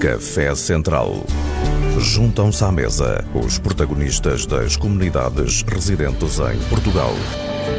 Café 0.00 0.54
Central. 0.54 1.24
Juntam-se 1.98 2.62
à 2.62 2.70
mesa 2.70 3.24
os 3.34 3.58
protagonistas 3.58 4.44
das 4.44 4.76
comunidades 4.76 5.62
residentes 5.62 6.38
em 6.38 6.58
Portugal. 6.68 7.12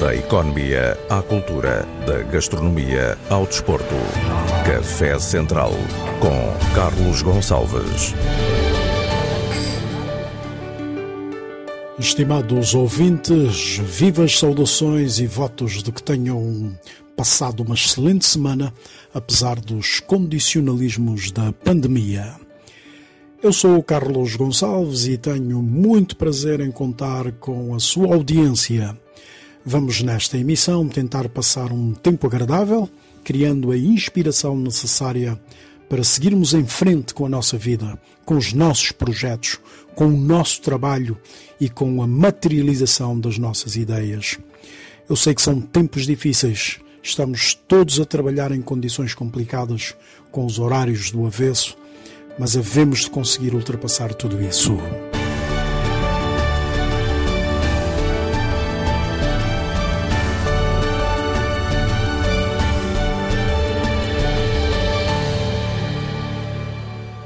Da 0.01 0.15
economia 0.15 0.97
à 1.09 1.21
cultura, 1.21 1.87
da 2.07 2.23
gastronomia 2.23 3.17
ao 3.29 3.45
desporto. 3.45 3.93
Café 4.65 5.19
Central 5.19 5.71
com 6.19 6.73
Carlos 6.73 7.21
Gonçalves. 7.21 8.15
Estimados 11.99 12.73
ouvintes, 12.73 13.77
vivas 13.77 14.39
saudações 14.39 15.19
e 15.19 15.27
votos 15.27 15.83
de 15.83 15.91
que 15.91 16.01
tenham 16.01 16.75
passado 17.17 17.63
uma 17.63 17.73
excelente 17.73 18.27
semana, 18.27 18.71
apesar 19.11 19.59
dos 19.59 19.99
condicionalismos 19.99 21.31
da 21.31 21.51
pandemia. 21.51 22.35
Eu 23.41 23.51
sou 23.51 23.75
o 23.75 23.83
Carlos 23.83 24.35
Gonçalves 24.35 25.07
e 25.07 25.17
tenho 25.17 25.59
muito 25.63 26.15
prazer 26.15 26.59
em 26.59 26.71
contar 26.71 27.31
com 27.33 27.73
a 27.73 27.79
sua 27.79 28.13
audiência. 28.13 28.95
Vamos 29.65 30.03
nesta 30.03 30.37
emissão 30.37 30.87
tentar 30.87 31.27
passar 31.27 31.71
um 31.71 31.91
tempo 31.91 32.27
agradável, 32.27 32.87
criando 33.23 33.71
a 33.71 33.77
inspiração 33.77 34.55
necessária 34.55 35.39
para 35.89 36.03
seguirmos 36.03 36.53
em 36.53 36.67
frente 36.67 37.15
com 37.15 37.25
a 37.25 37.29
nossa 37.29 37.57
vida, 37.57 37.99
com 38.25 38.37
os 38.37 38.53
nossos 38.53 38.91
projetos, 38.91 39.59
com 39.95 40.05
o 40.05 40.17
nosso 40.17 40.61
trabalho 40.61 41.17
e 41.59 41.67
com 41.67 42.03
a 42.03 42.07
materialização 42.07 43.19
das 43.19 43.39
nossas 43.39 43.75
ideias. 43.75 44.37
Eu 45.09 45.15
sei 45.15 45.33
que 45.33 45.41
são 45.41 45.59
tempos 45.59 46.05
difíceis, 46.05 46.79
estamos 47.07 47.53
todos 47.53 47.99
a 48.01 48.05
trabalhar 48.05 48.51
em 48.51 48.61
condições 48.61 49.13
complicadas, 49.13 49.95
com 50.29 50.45
os 50.45 50.59
horários 50.59 51.09
do 51.09 51.25
avesso, 51.25 51.77
mas 52.37 52.57
havemos 52.57 52.99
de 52.99 53.09
conseguir 53.09 53.55
ultrapassar 53.55 54.13
tudo 54.13 54.41
isso. 54.41 54.77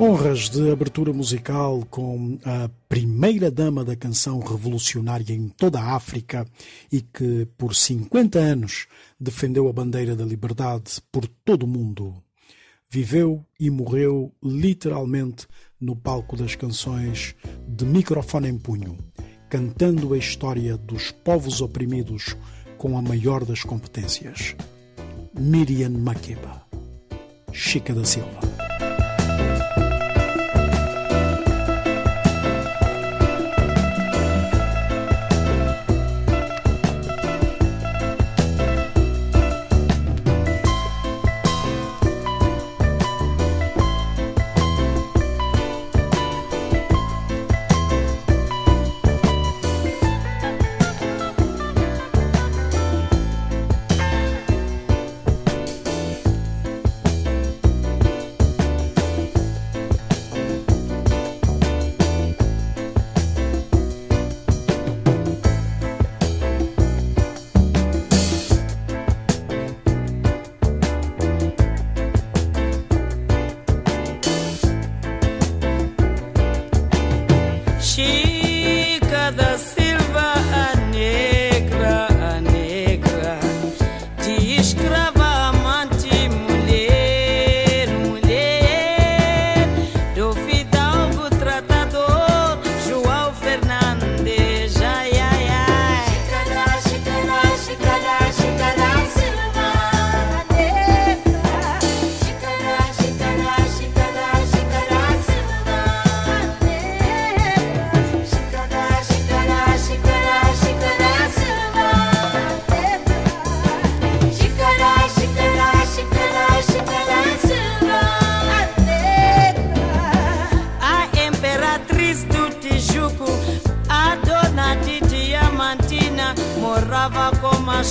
Honras 0.03 0.49
de 0.49 0.71
abertura 0.71 1.13
musical 1.13 1.85
com 1.88 2.39
a 2.44 2.67
primeira 2.89 3.52
dama 3.52 3.85
da 3.85 3.95
canção 3.95 4.39
revolucionária 4.39 5.31
em 5.31 5.47
toda 5.47 5.80
a 5.80 5.93
África 5.95 6.43
e 6.91 7.02
que 7.02 7.47
por 7.55 7.75
50 7.75 8.39
anos 8.39 8.88
defendeu 9.19 9.69
a 9.69 9.71
bandeira 9.71 10.16
da 10.16 10.25
liberdade 10.25 10.93
por 11.11 11.27
todo 11.45 11.63
o 11.66 11.67
mundo. 11.67 12.16
Viveu 12.89 13.45
e 13.59 13.69
morreu 13.69 14.33
literalmente 14.43 15.45
no 15.80 15.95
palco 15.95 16.36
das 16.36 16.55
canções 16.55 17.36
de 17.67 17.86
microfone 17.86 18.49
em 18.49 18.58
punho, 18.58 18.97
cantando 19.52 20.15
a 20.15 20.17
história 20.17 20.77
dos 20.77 21.11
povos 21.11 21.61
oprimidos 21.61 22.36
com 22.75 22.97
a 22.97 23.03
maior 23.03 23.45
das 23.45 23.61
competências. 23.61 24.55
Miriam 25.39 25.91
Makeba, 25.91 26.65
Chica 27.53 27.93
da 27.93 28.03
Silva. 28.03 28.50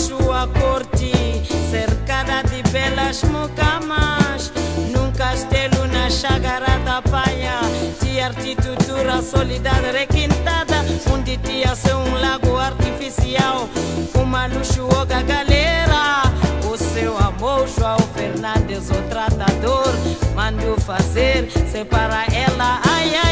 sua 0.00 0.48
corte, 0.48 1.12
cercada 1.70 2.42
de 2.42 2.62
belas 2.70 3.22
mucamas. 3.24 4.50
Num 4.92 5.12
castelo 5.12 5.86
na 5.88 6.08
chagara 6.08 6.78
da 6.84 7.02
Paia, 7.02 7.60
de 8.02 8.20
arquitetura 8.20 9.20
solidária 9.22 9.92
requintada, 9.92 10.84
onde 11.12 11.36
tinha 11.36 11.74
ser 11.74 11.94
um 11.94 12.20
lago 12.20 12.56
artificial, 12.56 13.68
uma 14.14 14.46
luxuosa 14.46 15.22
galera. 15.22 16.22
O 16.64 16.76
seu 16.76 17.16
amor, 17.18 17.68
João 17.68 17.98
Fernandes, 18.14 18.88
o 18.90 19.02
tratador, 19.10 19.92
mandou 20.34 20.78
fazer, 20.80 21.50
separa 21.70 22.24
ela, 22.32 22.80
ai 22.88 23.14
ai. 23.16 23.29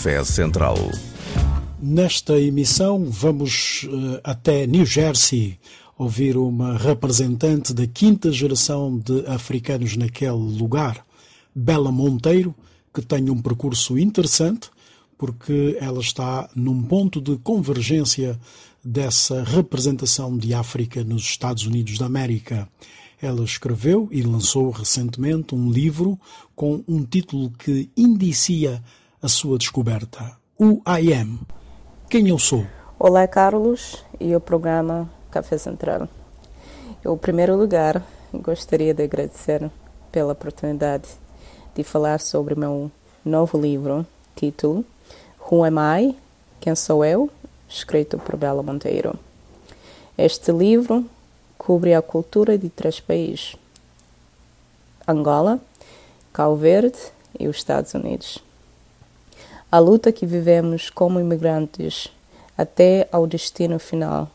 Café 0.00 0.24
Central. 0.24 0.76
Nesta 1.78 2.40
emissão, 2.40 3.04
vamos 3.04 3.86
eh, 3.86 4.20
até 4.24 4.66
New 4.66 4.86
Jersey 4.86 5.58
ouvir 5.98 6.38
uma 6.38 6.78
representante 6.78 7.74
da 7.74 7.86
quinta 7.86 8.32
geração 8.32 8.98
de 8.98 9.26
africanos 9.26 9.98
naquele 9.98 10.30
lugar, 10.30 11.04
Bela 11.54 11.92
Monteiro, 11.92 12.54
que 12.94 13.02
tem 13.02 13.28
um 13.28 13.42
percurso 13.42 13.98
interessante, 13.98 14.70
porque 15.18 15.76
ela 15.78 16.00
está 16.00 16.48
num 16.56 16.82
ponto 16.82 17.20
de 17.20 17.36
convergência 17.36 18.40
dessa 18.82 19.44
representação 19.44 20.34
de 20.38 20.54
África 20.54 21.04
nos 21.04 21.24
Estados 21.24 21.66
Unidos 21.66 21.98
da 21.98 22.06
América. 22.06 22.66
Ela 23.20 23.44
escreveu 23.44 24.08
e 24.10 24.22
lançou 24.22 24.70
recentemente 24.70 25.54
um 25.54 25.70
livro 25.70 26.18
com 26.56 26.82
um 26.88 27.04
título 27.04 27.50
que 27.50 27.90
indicia 27.94 28.82
a 29.22 29.28
sua 29.28 29.58
descoberta: 29.58 30.36
Who 30.58 30.82
I 30.86 31.12
Am. 31.12 31.40
Quem 32.08 32.28
eu 32.28 32.38
sou? 32.38 32.66
Olá, 32.98 33.26
Carlos, 33.28 34.02
e 34.18 34.34
o 34.34 34.40
programa 34.40 35.10
Café 35.30 35.58
Central. 35.58 36.08
Em 37.04 37.16
primeiro 37.18 37.56
lugar, 37.56 38.02
gostaria 38.32 38.94
de 38.94 39.02
agradecer 39.02 39.70
pela 40.10 40.32
oportunidade 40.32 41.08
de 41.74 41.84
falar 41.84 42.20
sobre 42.20 42.54
meu 42.54 42.90
novo 43.24 43.60
livro, 43.60 44.06
título 44.34 44.84
Who 45.50 45.64
Am 45.64 45.76
I? 45.78 46.16
Quem 46.58 46.74
Sou 46.74 47.04
Eu? 47.04 47.30
escrito 47.68 48.18
por 48.18 48.36
Bela 48.36 48.62
Monteiro. 48.62 49.14
Este 50.16 50.50
livro 50.50 51.04
cobre 51.56 51.94
a 51.94 52.00
cultura 52.00 52.56
de 52.56 52.70
três 52.70 53.00
países: 53.00 53.54
Angola, 55.06 55.60
Cabo 56.32 56.56
Verde 56.56 56.98
e 57.38 57.48
os 57.48 57.58
Estados 57.58 57.92
Unidos. 57.92 58.49
A 59.72 59.78
luta 59.78 60.10
que 60.10 60.26
vivemos 60.26 60.90
como 60.90 61.20
imigrantes 61.20 62.08
até 62.58 63.08
ao 63.12 63.24
destino 63.24 63.78
final, 63.78 64.28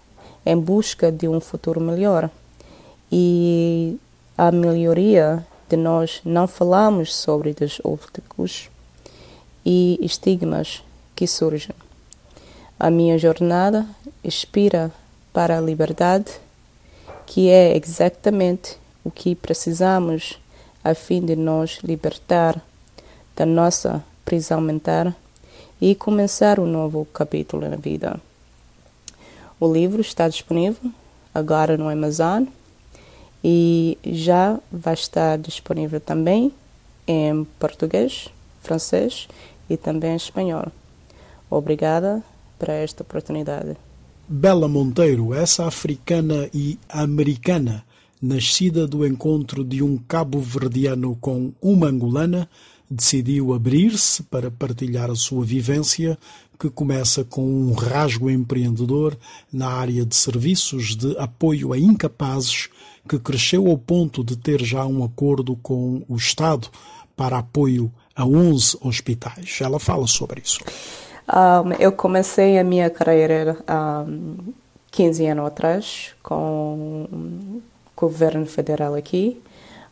em 0.46 0.58
busca 0.58 1.12
de 1.12 1.28
um 1.28 1.42
futuro 1.42 1.82
melhor. 1.82 2.30
E 3.12 3.98
a 4.38 4.50
melhoria 4.50 5.46
de 5.68 5.76
nós 5.76 6.22
não 6.24 6.48
falamos 6.48 7.14
sobre 7.14 7.54
os 7.60 7.82
obstáculos 7.84 8.70
e 9.66 10.00
estigmas 10.02 10.82
que 11.14 11.28
surgem. 11.28 11.76
A 12.80 12.90
minha 12.90 13.18
jornada 13.18 13.86
inspira 14.24 14.90
para 15.34 15.58
a 15.58 15.62
liberdade, 15.62 16.32
que 17.26 17.50
é 17.50 17.76
exatamente 17.76 18.78
o 19.04 19.12
que 19.12 19.36
precisamos 19.36 20.40
a 20.82 20.96
fim 20.96 21.26
de 21.26 21.36
nos 21.36 21.80
libertar 21.84 22.62
da 23.36 23.46
nossa 23.46 24.02
prisão 24.24 24.62
mental 24.62 25.14
e 25.82 25.96
começar 25.96 26.60
um 26.60 26.66
novo 26.66 27.06
capítulo 27.14 27.70
na 27.70 27.76
vida. 27.76 28.20
O 29.60 29.72
livro 29.72 30.02
está 30.02 30.28
disponível 30.28 30.92
agora 31.34 31.78
no 31.78 31.90
Amazon 31.90 32.46
e 33.44 33.98
já 34.04 34.60
vai 34.72 34.94
estar 34.94 35.38
disponível 35.38 36.00
também 36.00 36.52
em 37.08 37.46
português, 37.60 38.30
francês 38.62 39.28
e 39.70 39.78
também 39.78 40.14
em 40.14 40.16
espanhol. 40.16 40.68
Obrigada 41.50 42.24
por 42.58 42.70
esta 42.70 43.04
oportunidade. 43.04 43.78
Bela 44.28 44.68
Monteiro, 44.68 45.34
essa 45.34 45.68
africana 45.68 46.50
e 46.52 46.80
americana, 46.90 47.86
nascida 48.20 48.88
do 48.88 49.06
encontro 49.06 49.64
de 49.64 49.84
um 49.84 49.98
cabo-verdiano 49.98 51.16
com 51.22 51.54
uma 51.62 51.88
angolana, 51.88 52.50
decidiu 52.90 53.54
abrir-se 53.54 54.24
para 54.24 54.52
partilhar 54.52 55.10
a 55.10 55.16
sua 55.16 55.44
vivência, 55.44 56.18
que 56.60 56.70
começa 56.70 57.24
com 57.24 57.44
um 57.44 57.74
rasgo 57.74 58.30
empreendedor 58.30 59.18
na 59.52 59.68
área 59.68 60.06
de 60.06 60.16
serviços 60.16 60.96
de 60.96 61.18
apoio 61.18 61.74
a 61.74 61.78
incapazes, 61.78 62.70
que 63.08 63.20
cresceu 63.20 63.68
ao 63.68 63.78
ponto 63.78 64.24
de 64.24 64.36
ter 64.36 64.64
já 64.64 64.86
um 64.86 65.04
acordo 65.04 65.56
com 65.58 66.02
o 66.08 66.16
Estado 66.16 66.70
para 67.16 67.38
apoio 67.38 67.92
a 68.16 68.26
11 68.26 68.78
hospitais. 68.82 69.60
Ela 69.62 69.80
fala 69.80 70.08
sobre 70.08 70.42
isso. 70.42 70.60
Um, 71.28 71.74
eu 71.80 71.92
comecei 71.92 72.58
a 72.60 72.64
minha 72.64 72.90
carreira 72.90 73.58
um, 74.08 74.54
15 74.92 75.26
anos 75.28 75.48
atrás 75.48 76.14
com 76.22 77.08
o 77.12 77.62
governo 77.96 78.46
federal 78.46 78.96
aqui. 78.96 79.42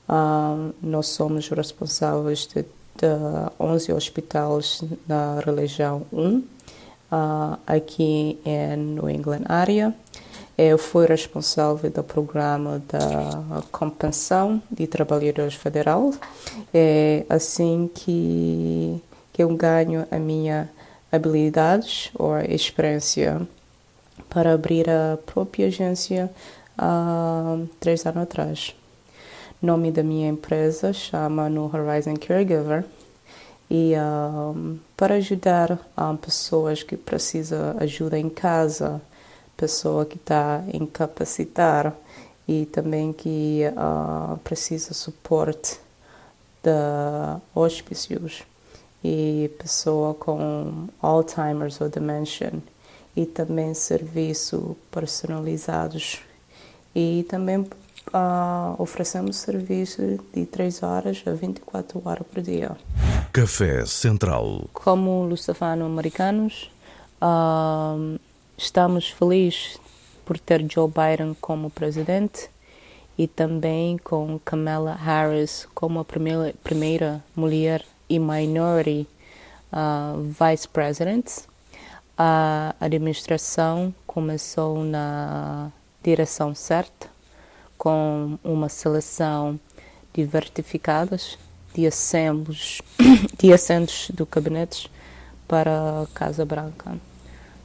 Um, 0.08 0.72
nós 0.82 1.08
somos 1.08 1.50
responsáveis 1.50 2.48
de, 2.48 2.66
de 2.96 3.08
11 3.60 3.94
hospitais 3.94 4.84
na 5.08 5.40
religião 5.40 6.06
1, 6.12 6.38
uh, 6.38 6.44
aqui 7.66 8.40
em 8.46 8.78
New 8.78 9.10
England 9.10 9.44
área. 9.46 9.94
Eu 10.56 10.78
fui 10.78 11.08
responsável 11.08 11.90
do 11.90 12.04
programa 12.04 12.82
da 12.88 13.64
compensação 13.72 14.62
de 14.70 14.86
trabalhadores 14.86 15.56
federal. 15.56 16.14
É 16.72 17.26
assim 17.28 17.90
que, 17.94 19.02
que 19.32 19.42
eu 19.42 19.50
ganho 19.56 20.06
a 20.12 20.20
minha 20.20 20.70
habilidades 21.12 22.12
ou 22.16 22.38
experiência 22.40 23.42
para 24.30 24.54
abrir 24.54 24.90
a 24.90 25.18
própria 25.26 25.68
agência 25.68 26.30
há 26.78 27.58
três 27.80 28.06
anos 28.06 28.24
atrás. 28.24 28.76
Nome 29.64 29.94
da 29.94 30.04
minha 30.04 30.28
empresa 30.28 30.92
chama 30.92 31.50
No 31.50 31.72
Horizon 31.74 32.16
Caregiver. 32.18 32.84
E 33.72 33.94
um, 33.96 34.78
para 34.98 35.16
ajudar 35.16 35.80
um, 35.98 36.18
pessoas 36.18 36.84
que 36.84 36.98
precisam 36.98 37.74
ajuda 37.80 38.20
em 38.20 38.30
casa, 38.30 39.02
pessoa 39.56 40.06
que 40.06 40.18
está 40.18 40.62
incapacitada 40.74 41.96
e 42.46 42.66
também 42.66 43.14
que 43.14 43.62
uh, 43.70 44.38
precisa 44.40 44.94
suporte 44.94 45.80
de 46.62 46.70
hospícios 47.56 48.44
e 49.02 49.50
pessoa 49.58 50.14
com 50.14 50.90
Alzheimer's 51.02 51.80
ou 51.80 51.88
dementia 51.88 52.52
e 53.16 53.26
também 53.26 53.74
serviço 53.74 54.76
personalizados. 54.92 56.20
E 56.94 57.26
também 57.30 57.66
uh, 58.08 58.82
oferecemos 58.82 59.38
serviço 59.38 60.20
de 60.34 60.46
3 60.46 60.84
horas 60.84 61.24
a 61.26 61.34
24 61.34 62.02
horas 62.04 62.26
por 62.28 62.42
dia. 62.42 62.76
Café 63.32 63.86
Central. 63.86 64.70
Como 64.74 65.24
lusafano-americanos, 65.26 66.72
uh, 67.22 68.20
estamos 68.58 69.10
felizes 69.10 69.80
por 70.26 70.40
ter 70.40 70.66
Joe 70.72 70.90
Biden 70.90 71.36
como 71.40 71.70
presidente 71.70 72.50
e 73.18 73.28
também 73.28 73.98
com 73.98 74.40
Kamala 74.44 74.94
Harris 74.94 75.68
como 75.74 76.00
a 76.00 76.06
primeira, 76.06 76.54
primeira 76.64 77.24
mulher 77.36 77.86
e 78.10 78.20
minority 78.20 79.08
uh, 79.72 80.22
vice 80.22 80.68
presidents. 80.68 81.48
A 82.18 82.76
administração 82.80 83.94
começou 84.06 84.84
na 84.84 85.72
direção 86.04 86.54
certa, 86.54 87.10
com 87.84 88.40
uma 88.42 88.70
seleção 88.70 89.60
de 90.14 90.24
vertificadas 90.24 91.38
de 91.76 91.86
assentos, 91.86 92.82
de 93.38 93.52
assentos 93.52 94.10
do 94.14 94.26
gabinete 94.26 94.90
para 95.50 96.04
a 96.04 96.08
Casa 96.14 96.46
Branca. 96.46 96.96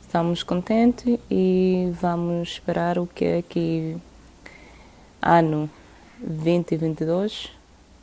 Estamos 0.03 0.43
contentes 0.43 1.21
e 1.31 1.93
vamos 2.01 2.49
esperar 2.49 2.99
o 2.99 3.07
que 3.07 3.25
é 3.25 3.43
que 3.43 3.97
ano 5.23 5.71
2022 6.21 7.51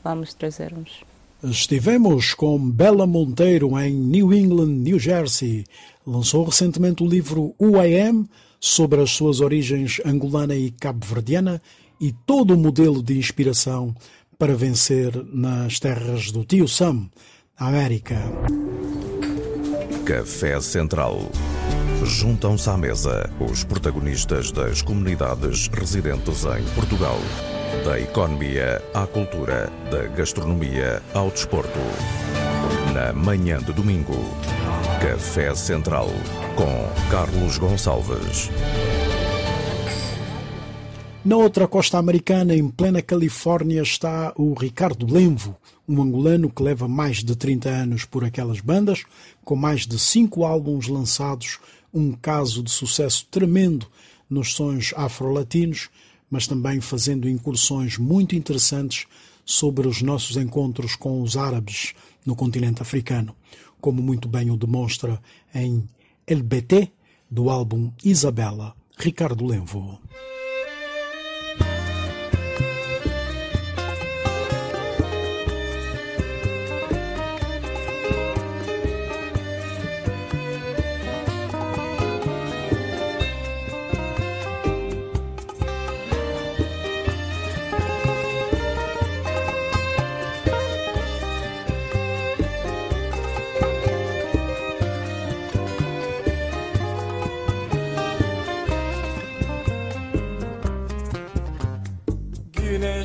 vamos 0.01 0.33
trazer-nos. 0.33 1.03
Estivemos 1.43 2.33
com 2.33 2.57
Bela 2.57 3.05
Monteiro 3.05 3.77
em 3.77 3.93
New 3.93 4.33
England, 4.33 4.69
New 4.69 4.97
Jersey. 4.97 5.65
Lançou 6.07 6.45
recentemente 6.45 7.03
o 7.03 7.07
livro 7.07 7.53
Who 7.59 7.83
I 7.83 7.99
Am, 7.99 8.25
sobre 8.65 8.99
as 8.99 9.11
suas 9.11 9.41
origens 9.41 10.01
angolana 10.03 10.55
e 10.55 10.71
cabo-verdiana 10.71 11.61
e 11.99 12.11
todo 12.11 12.53
o 12.53 12.57
modelo 12.57 13.01
de 13.01 13.17
inspiração 13.17 13.95
para 14.37 14.55
vencer 14.55 15.13
nas 15.31 15.79
terras 15.79 16.31
do 16.31 16.43
tio 16.43 16.67
Sam, 16.67 17.09
na 17.59 17.67
América. 17.67 18.17
Café 20.05 20.59
Central. 20.61 21.31
Juntam-se 22.03 22.69
à 22.69 22.77
mesa 22.77 23.29
os 23.39 23.63
protagonistas 23.63 24.51
das 24.51 24.81
comunidades 24.81 25.67
residentes 25.69 26.43
em 26.45 26.63
Portugal. 26.75 27.17
Da 27.83 27.99
economia 27.99 28.83
à 28.93 29.07
cultura, 29.07 29.71
da 29.89 30.03
gastronomia 30.07 31.01
ao 31.13 31.31
desporto. 31.31 31.79
Na 32.93 33.11
manhã 33.11 33.57
de 33.59 33.73
domingo, 33.73 34.15
Café 35.01 35.53
Central 35.55 36.09
com 36.55 37.09
Carlos 37.09 37.57
Gonçalves. 37.57 38.49
Na 41.25 41.37
outra 41.37 41.67
costa 41.67 41.97
americana, 41.97 42.55
em 42.55 42.69
plena 42.69 43.01
Califórnia, 43.01 43.81
está 43.81 44.31
o 44.35 44.53
Ricardo 44.53 45.11
Lenvo, 45.11 45.57
um 45.89 45.99
angolano 45.99 46.51
que 46.51 46.61
leva 46.61 46.87
mais 46.87 47.23
de 47.23 47.35
30 47.35 47.67
anos 47.67 48.05
por 48.05 48.23
aquelas 48.23 48.59
bandas, 48.59 49.05
com 49.43 49.55
mais 49.55 49.87
de 49.87 49.97
cinco 49.97 50.45
álbuns 50.45 50.87
lançados, 50.87 51.57
um 51.91 52.11
caso 52.11 52.61
de 52.61 52.69
sucesso 52.69 53.25
tremendo 53.31 53.87
nos 54.29 54.53
sons 54.53 54.93
afro-latinos, 54.95 55.89
mas 56.29 56.45
também 56.45 56.79
fazendo 56.79 57.27
incursões 57.27 57.97
muito 57.97 58.35
interessantes 58.35 59.07
sobre 59.43 59.87
os 59.87 60.03
nossos 60.03 60.37
encontros 60.37 60.95
com 60.95 61.23
os 61.23 61.35
árabes 61.35 61.95
no 62.23 62.35
continente 62.35 62.83
africano, 62.83 63.35
como 63.81 63.99
muito 63.99 64.27
bem 64.27 64.51
o 64.51 64.57
demonstra 64.57 65.19
em 65.55 65.89
LBT, 66.27 66.91
do 67.31 67.49
álbum 67.49 67.91
Isabela, 68.03 68.75
Ricardo 68.95 69.43
Lenvo. 69.43 69.99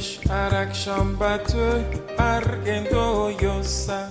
Güneş 0.01 0.21
her 0.29 0.53
akşam 0.53 1.21
batı 1.21 1.83
ergen 2.19 2.85
doğuyorsa. 2.95 4.09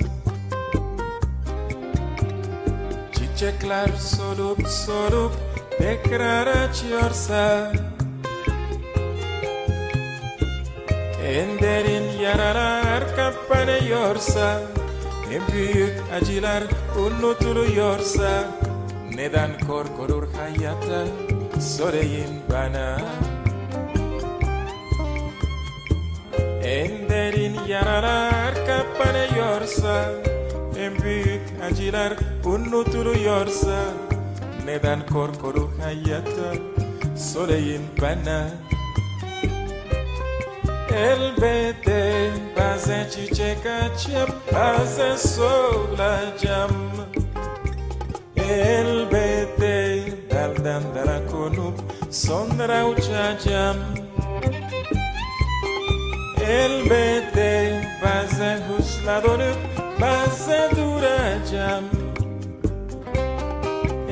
Çiçekler 3.11 3.87
solup 3.87 4.67
solup 4.67 5.31
tekrar 5.77 6.47
açıyorsa. 6.47 7.73
En 11.23 11.59
derin 11.59 12.19
yaralar 12.19 13.15
kapanıyorsa. 13.15 14.61
En 15.33 15.53
büyük 15.53 16.01
acılar 16.13 16.63
unutuluyorsa. 16.99 18.43
Neden 19.15 19.49
korkulur 19.67 20.27
hayata? 20.33 21.05
Söyleyin 21.59 22.41
bana 22.51 22.97
En 26.69 27.09
derin 27.09 27.55
yaralar 27.67 28.53
kapanıyorsa 28.53 30.11
En 30.79 31.03
büyük 31.03 31.41
acılar 31.63 32.13
unutuluyorsa 32.45 33.79
Neden 34.65 35.07
korkulur 35.07 35.69
hayata 35.79 36.53
söyleyin 37.17 37.81
bana? 38.01 38.49
Elbette 40.95 42.29
bazen 42.57 43.09
çiçek 43.09 43.57
açıp 43.65 44.53
bazen 44.53 45.15
solacağım. 45.15 46.71
Elbette 48.49 50.01
daldan 50.31 50.83
dala 50.95 51.27
konup 51.31 51.79
sonra 52.11 52.87
uçacağım 52.87 53.77
Elbette 56.49 57.81
bazen 58.03 58.57
hızla 58.61 59.23
dönüp 59.23 59.57
bazen 60.01 60.71
duracağım. 60.71 61.85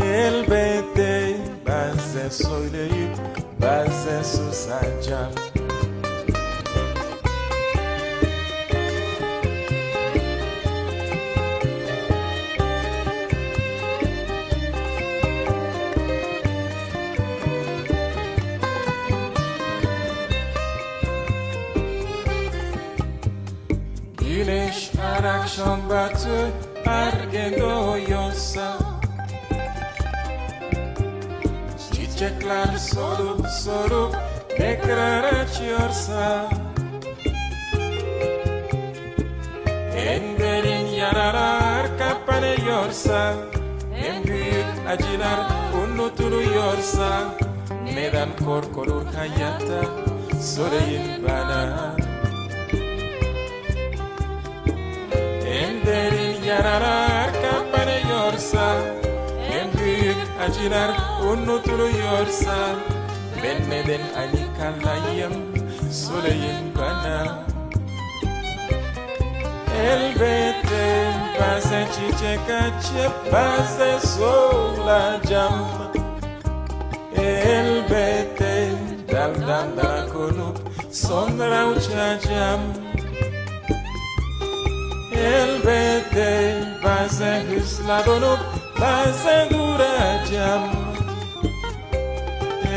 Elbette 0.04 1.36
bazen 1.68 2.30
söyleyip 2.30 3.18
bazen 3.62 4.24
susacağım 4.24 5.32
ergen 26.86 27.62
doğuyorsa 27.62 28.78
Çiçekler 31.92 32.78
solup 32.78 33.48
solup 33.48 34.16
tekrar 34.58 35.24
açıyorsa 35.24 36.50
En 39.96 40.40
derin 40.40 40.88
yaralar 40.88 41.88
kapanıyorsa 42.00 43.34
En 44.08 44.24
büyük 44.24 44.66
acılar 44.90 45.40
unutuluyorsa 45.84 47.36
Neden 47.94 48.30
korkulur 48.46 49.06
hayatta 49.06 49.82
söyleyin 50.42 51.24
bana 51.28 52.07
yaralar 56.48 57.30
kapanıyorsa 57.34 58.76
En 59.52 59.80
büyük 59.80 60.18
acılar 60.42 60.92
unutuluyorsa 61.24 62.56
Ben 63.44 63.70
neden 63.70 64.02
aynı 64.18 64.48
kalayım 64.58 65.34
söyleyin 65.92 66.76
bana. 66.80 67.40
Elbette 69.82 71.12
bazen 71.40 71.86
çiçek 71.86 72.40
açıp 72.40 73.34
bazen 73.34 74.00
solacağım. 74.00 75.68
Elbette 77.16 78.70
daldan 79.12 79.78
dala 79.78 80.14
konup 80.14 80.58
sonra 80.92 81.68
uçacağım 81.68 82.87
Elbette 85.18 86.64
bazen 86.84 87.46
hırsla 87.46 88.06
dolup 88.06 88.40
bazen 88.82 89.50
duracağım 89.50 90.88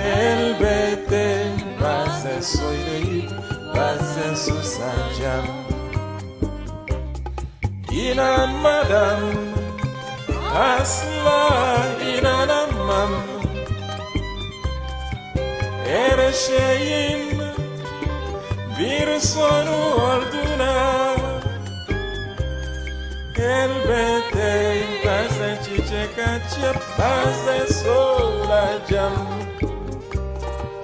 Elbette 0.07 1.47
bazen 1.83 2.41
söyleyip 2.41 3.31
bazen 3.77 4.35
susacağım. 4.35 5.47
İnanmadan 7.93 9.21
asla 10.55 11.87
inanamam. 12.19 13.11
Her 15.87 16.33
şeyin 16.33 17.41
bir 18.79 19.21
sonu 19.21 19.77
olduğuna 19.95 21.20
kelbete 23.41 24.53
pasa 25.05 25.49
chicheka 25.65 26.31
che 26.51 26.71
pasa 26.97 27.57
sola 27.81 28.67
jam. 28.89 29.17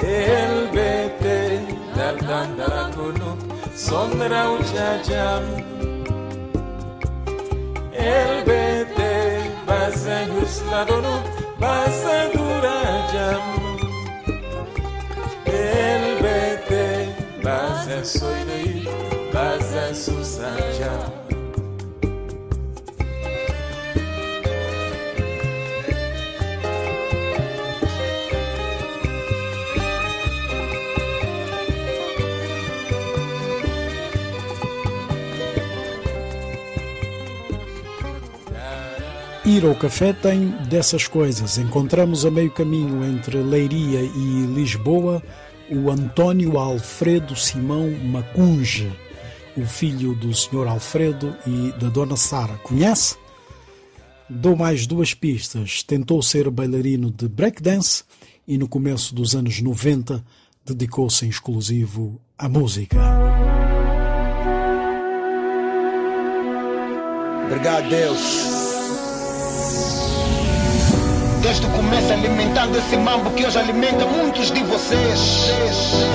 Elbete 0.00 1.40
dal 1.96 2.16
dan 2.28 2.48
dala 2.56 2.84
kulu 2.96 3.30
sondra 3.74 4.42
ucha 4.56 4.90
jam. 5.08 5.44
Elbete 7.92 9.14
pasa 9.68 10.16
husla 10.32 10.80
donu 10.88 11.14
pasa 11.60 12.16
dura 12.32 12.80
jam. 13.12 13.44
Elbete 15.44 16.86
pasa 17.44 17.98
soidei 18.16 18.88
pasa 19.32 19.84
susa 19.92 20.52
jam. 20.78 21.25
Ir 39.56 39.64
ao 39.64 39.74
café 39.74 40.12
tem 40.12 40.50
dessas 40.68 41.08
coisas. 41.08 41.56
Encontramos 41.56 42.26
a 42.26 42.30
meio 42.30 42.50
caminho 42.50 43.02
entre 43.02 43.38
Leiria 43.38 44.02
e 44.02 44.46
Lisboa 44.54 45.22
o 45.70 45.90
António 45.90 46.58
Alfredo 46.58 47.34
Simão 47.34 47.90
Macunge, 48.04 48.92
o 49.56 49.64
filho 49.64 50.14
do 50.14 50.34
Sr. 50.34 50.68
Alfredo 50.68 51.34
e 51.46 51.72
da 51.80 51.88
Dona 51.88 52.18
Sara. 52.18 52.52
Conhece? 52.58 53.16
Dou 54.28 54.54
mais 54.54 54.86
duas 54.86 55.14
pistas. 55.14 55.82
Tentou 55.82 56.20
ser 56.22 56.50
bailarino 56.50 57.10
de 57.10 57.26
breakdance 57.26 58.04
e 58.46 58.58
no 58.58 58.68
começo 58.68 59.14
dos 59.14 59.34
anos 59.34 59.62
90 59.62 60.22
dedicou-se 60.66 61.24
em 61.24 61.30
exclusivo 61.30 62.20
à 62.36 62.46
música. 62.46 62.98
Obrigado, 67.46 67.88
Deus. 67.88 68.55
Desde 71.46 71.64
o 71.64 71.70
começo 71.70 72.12
alimentando 72.12 72.76
esse 72.76 72.96
mambo 72.96 73.30
que 73.30 73.46
hoje 73.46 73.56
alimenta 73.56 74.04
muitos 74.04 74.50
de 74.50 74.64
vocês. 74.64 75.48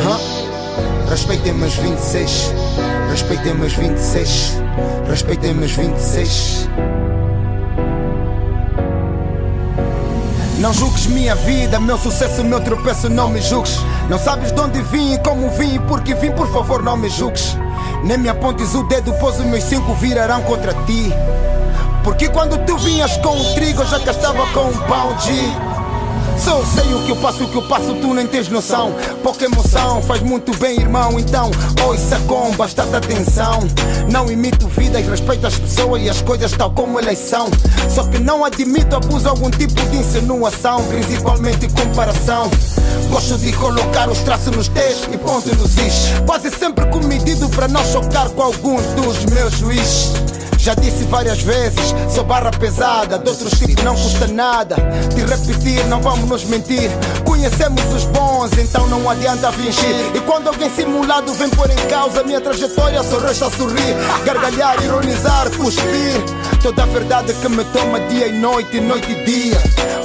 Hã? 0.05 1.09
Respeitem 1.09 1.53
meus 1.53 1.73
26. 1.75 2.53
Respeitem 3.09 3.53
meus 3.53 3.71
26. 3.71 4.61
Respeitem 5.07 5.53
meus 5.53 5.71
26. 5.71 6.67
Não 10.59 10.73
julgues 10.73 11.07
minha 11.07 11.33
vida, 11.33 11.79
meu 11.79 11.97
sucesso, 11.97 12.43
meu 12.43 12.59
tropeço, 12.59 13.09
não 13.09 13.29
me 13.29 13.41
julgues. 13.41 13.79
Não 14.09 14.19
sabes 14.19 14.51
de 14.51 14.59
onde 14.59 14.81
vim 14.81 15.17
como 15.19 15.49
vim 15.51 15.75
e 15.75 15.79
por 15.79 16.01
que 16.01 16.13
vim, 16.13 16.31
por 16.33 16.51
favor, 16.51 16.83
não 16.83 16.97
me 16.97 17.07
julgues. 17.07 17.55
Nem 18.03 18.17
me 18.17 18.27
apontes 18.27 18.75
o 18.75 18.83
dedo, 18.83 19.13
pois 19.13 19.39
os 19.39 19.45
meus 19.45 19.63
cinco 19.63 19.93
virarão 19.93 20.41
contra 20.41 20.73
ti. 20.85 21.09
Porque 22.03 22.29
quando 22.29 22.57
tu 22.65 22.77
vinhas 22.77 23.15
com 23.17 23.37
o 23.37 23.53
trigo, 23.53 23.81
eu 23.81 23.87
já 23.87 23.99
cá 23.99 24.11
estava 24.11 24.45
com 24.47 24.69
um 24.69 24.77
pão 24.87 25.15
de. 25.17 25.81
Só 26.39 26.59
sei 26.65 26.91
o 26.95 27.05
que 27.05 27.11
eu 27.11 27.15
passo, 27.17 27.43
o 27.43 27.47
que 27.47 27.55
eu 27.55 27.61
passo, 27.61 27.93
tu 28.01 28.13
nem 28.15 28.25
tens 28.25 28.49
noção. 28.49 28.95
Pouca 29.21 29.45
emoção, 29.45 30.01
faz 30.01 30.21
muito 30.21 30.57
bem, 30.57 30.79
irmão. 30.79 31.19
Então, 31.19 31.51
ouça 31.85 32.19
com 32.27 32.51
bastante 32.53 32.95
atenção. 32.95 33.59
Não 34.11 34.31
imito 34.31 34.67
vidas, 34.67 35.05
respeito 35.05 35.45
as 35.45 35.59
pessoas 35.59 36.01
e 36.01 36.09
as 36.09 36.19
coisas 36.23 36.51
tal 36.53 36.71
como 36.71 36.97
elas 36.97 37.19
são. 37.19 37.47
Só 37.87 38.03
que 38.05 38.17
não 38.17 38.43
admito 38.43 38.95
abuso, 38.95 39.29
algum 39.29 39.51
tipo 39.51 39.79
de 39.89 39.97
insinuação, 39.97 40.83
principalmente 40.85 41.67
comparação. 41.69 42.49
Gosto 43.11 43.37
de 43.37 43.53
colocar 43.53 44.09
os 44.09 44.19
traços 44.19 44.55
nos 44.55 44.67
T's 44.69 45.07
e 45.13 45.17
ponto 45.19 45.55
nos 45.55 45.77
is. 45.77 46.11
Quase 46.25 46.49
sempre 46.49 46.87
com 46.87 47.05
medido 47.05 47.47
para 47.49 47.67
não 47.67 47.85
chocar 47.85 48.27
com 48.29 48.41
alguns 48.41 48.81
dos 48.95 49.25
meus 49.25 49.53
juízes. 49.59 50.30
Já 50.61 50.75
disse 50.75 51.05
várias 51.05 51.41
vezes, 51.41 51.95
sou 52.07 52.23
barra 52.23 52.51
pesada, 52.51 53.17
de 53.17 53.27
outros 53.27 53.57
tipos 53.57 53.83
não 53.83 53.95
custa 53.95 54.27
nada. 54.27 54.75
De 55.15 55.21
repetir, 55.25 55.83
não 55.87 55.99
vamos 55.99 56.29
nos 56.29 56.43
mentir. 56.43 56.87
Conhecemos 57.25 57.83
os 57.91 58.03
bons, 58.05 58.51
então 58.59 58.85
não 58.87 59.09
adianta 59.09 59.51
fingir. 59.53 59.95
E 60.13 60.19
quando 60.19 60.49
alguém 60.49 60.69
simulado 60.69 61.33
vem 61.33 61.49
pôr 61.49 61.67
em 61.71 61.87
causa 61.89 62.23
minha 62.23 62.39
trajetória, 62.39 63.01
só 63.01 63.17
resta 63.17 63.49
sorrir, 63.49 63.95
gargalhar, 64.23 64.83
ironizar, 64.83 65.49
cuspir. 65.57 66.21
Toda 66.61 66.83
a 66.83 66.85
verdade 66.85 67.33
que 67.33 67.49
me 67.49 67.63
toma 67.65 67.99
dia 68.01 68.27
e 68.27 68.39
noite, 68.39 68.79
noite 68.79 69.11
e 69.11 69.25
dia. 69.25 69.57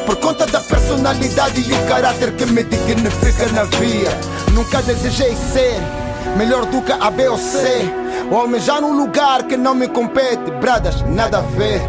Por 0.07 0.17
conta 0.17 0.47
da 0.47 0.61
personalidade 0.61 1.61
e 1.61 1.75
o 1.75 1.87
caráter 1.87 2.33
que 2.33 2.47
me 2.47 2.65
dignifica 2.65 3.47
na 3.53 3.65
via. 3.65 4.09
Nunca 4.55 4.81
desejei 4.81 5.37
ser 5.53 6.06
melhor 6.37 6.67
do 6.67 6.83
que 6.83 6.93
a 6.93 7.11
B 7.11 7.29
ou 7.29 7.39
C. 7.39 7.91
Ou 8.31 8.39
almejar 8.39 8.85
um 8.85 8.97
lugar 8.97 9.45
que 9.45 9.57
não 9.57 9.75
me 9.75 9.89
compete, 9.89 10.51
bradas, 10.61 11.03
nada 11.03 11.39
a 11.39 11.43
ver. 11.43 11.81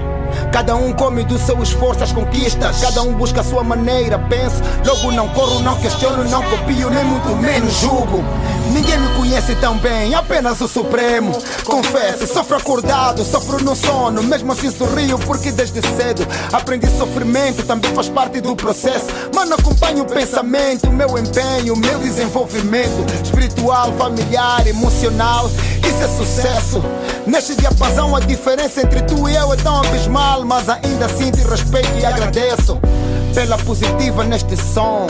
Cada 0.51 0.75
um 0.75 0.93
come 0.93 1.23
do 1.23 1.37
seu 1.37 1.61
esforço 1.61 2.03
as 2.03 2.11
conquistas, 2.11 2.81
cada 2.81 3.01
um 3.01 3.13
busca 3.13 3.41
a 3.41 3.43
sua 3.43 3.63
maneira. 3.63 4.17
Penso, 4.17 4.61
logo 4.85 5.11
não 5.11 5.27
corro, 5.29 5.61
não 5.61 5.75
questiono, 5.77 6.23
não 6.29 6.43
copio, 6.43 6.89
nem 6.89 7.03
muito 7.03 7.29
menos 7.35 7.73
julgo. 7.79 8.23
Ninguém 8.71 8.99
me 8.99 9.07
conhece 9.15 9.55
tão 9.55 9.77
bem, 9.77 10.13
apenas 10.13 10.59
o 10.61 10.67
Supremo. 10.67 11.31
Confesso, 11.63 12.27
sofro 12.27 12.57
acordado, 12.57 13.23
sofro 13.23 13.63
no 13.63 13.75
sono, 13.75 14.23
mesmo 14.23 14.51
assim 14.51 14.71
sorrio 14.71 15.17
porque 15.19 15.51
desde 15.51 15.81
cedo 15.81 16.27
aprendi 16.51 16.87
sofrimento, 16.97 17.63
também 17.65 17.93
faz 17.93 18.09
parte 18.09 18.41
do 18.41 18.55
processo. 18.55 19.07
Mano, 19.33 19.55
acompanho 19.55 20.03
o 20.03 20.05
pensamento, 20.05 20.91
meu 20.91 21.17
empenho, 21.17 21.75
meu 21.75 21.99
desenvolvimento 21.99 23.05
espiritual, 23.23 23.93
familiar, 23.97 24.65
emocional. 24.67 25.49
Isso 25.87 26.03
é 26.03 26.07
sucesso. 26.07 26.83
Neste 27.25 27.55
diapasão, 27.55 28.15
a 28.15 28.19
diferença 28.19 28.81
entre 28.81 29.01
tu 29.03 29.27
e 29.27 29.35
eu 29.35 29.53
é 29.53 29.57
tão 29.57 29.79
abismal, 29.79 30.43
mas 30.45 30.69
ainda 30.69 31.05
assim 31.05 31.31
te 31.31 31.41
respeito 31.41 31.97
e 31.99 32.05
agradeço 32.05 32.79
pela 33.33 33.57
positiva 33.57 34.23
neste 34.23 34.55
som. 34.57 35.07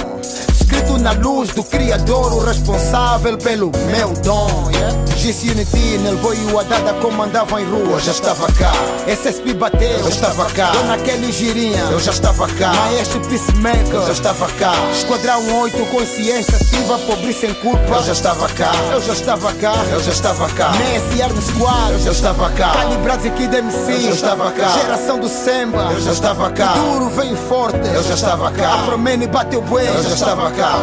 Escrito 0.60 0.98
na 0.98 1.14
luz 1.14 1.50
do 1.50 1.64
Criador, 1.64 2.34
o 2.34 2.40
responsável 2.44 3.38
pelo 3.38 3.72
meu 3.90 4.10
dom. 4.24 4.70
Yeah? 4.74 4.98
Disse 5.16 5.50
Unity, 5.50 5.98
nele 5.98 6.18
boi 6.18 6.38
e 6.38 6.54
o 6.54 6.60
Adada 6.60 6.94
comandavam 6.96 7.60
em 7.60 7.66
rua, 7.66 8.00
já 8.00 8.12
estava 8.12 8.48
cá. 8.54 8.72
SSP 9.08 9.54
bateu, 9.54 9.90
eu 9.90 10.10
estava 10.10 10.46
cá. 10.52 10.72
Dona 10.72 10.98
Kelly 10.98 11.32
Girinha, 11.32 11.84
eu 11.92 12.00
já 12.00 12.12
estava 12.12 12.48
cá. 12.48 12.74
Maestro 12.74 13.20
Peacemaker, 13.22 13.94
eu 13.94 14.06
já 14.06 14.12
estava 14.12 14.48
cá. 14.60 14.74
Esquadrão 14.94 15.62
8, 15.62 15.86
consciência 15.88 16.56
ativa, 16.56 17.00
pobre 17.00 17.34
sem 17.34 17.54
culpa, 17.56 17.96
eu 17.96 18.04
já 18.04 18.12
estava 18.12 18.48
cá. 18.50 18.72
Eu 18.92 19.02
já 19.02 19.14
estava 19.14 19.54
cá, 19.54 19.74
eu 19.92 20.00
já 20.02 20.12
estava 20.12 20.50
cá. 20.50 20.72
Messi, 20.74 21.22
Arno 21.22 21.42
Squad, 21.42 21.92
eu 21.94 22.00
já 22.00 22.12
estava 22.12 22.50
cá. 22.52 22.72
Calibrados 22.74 23.26
aqui 23.26 23.48
da 23.48 23.58
MC, 23.58 23.92
eu 23.92 24.02
já 24.02 24.10
estava 24.12 24.52
cá. 24.52 24.68
Geração 24.70 25.20
do 25.20 25.28
Semba, 25.28 25.90
eu 25.94 26.02
já 26.02 26.12
estava 26.12 26.52
cá. 26.52 26.74
Duro, 26.74 27.10
veio 27.10 27.36
forte, 27.36 27.88
eu 27.88 28.04
já 28.04 28.07
estava 28.14 28.52
cá. 28.52 28.74
Afromene 28.74 29.28
bateu 29.28 29.62
bué, 29.62 29.88
eu 29.88 30.04
já 30.04 30.10
estava 30.10 30.52
cá. 30.52 30.74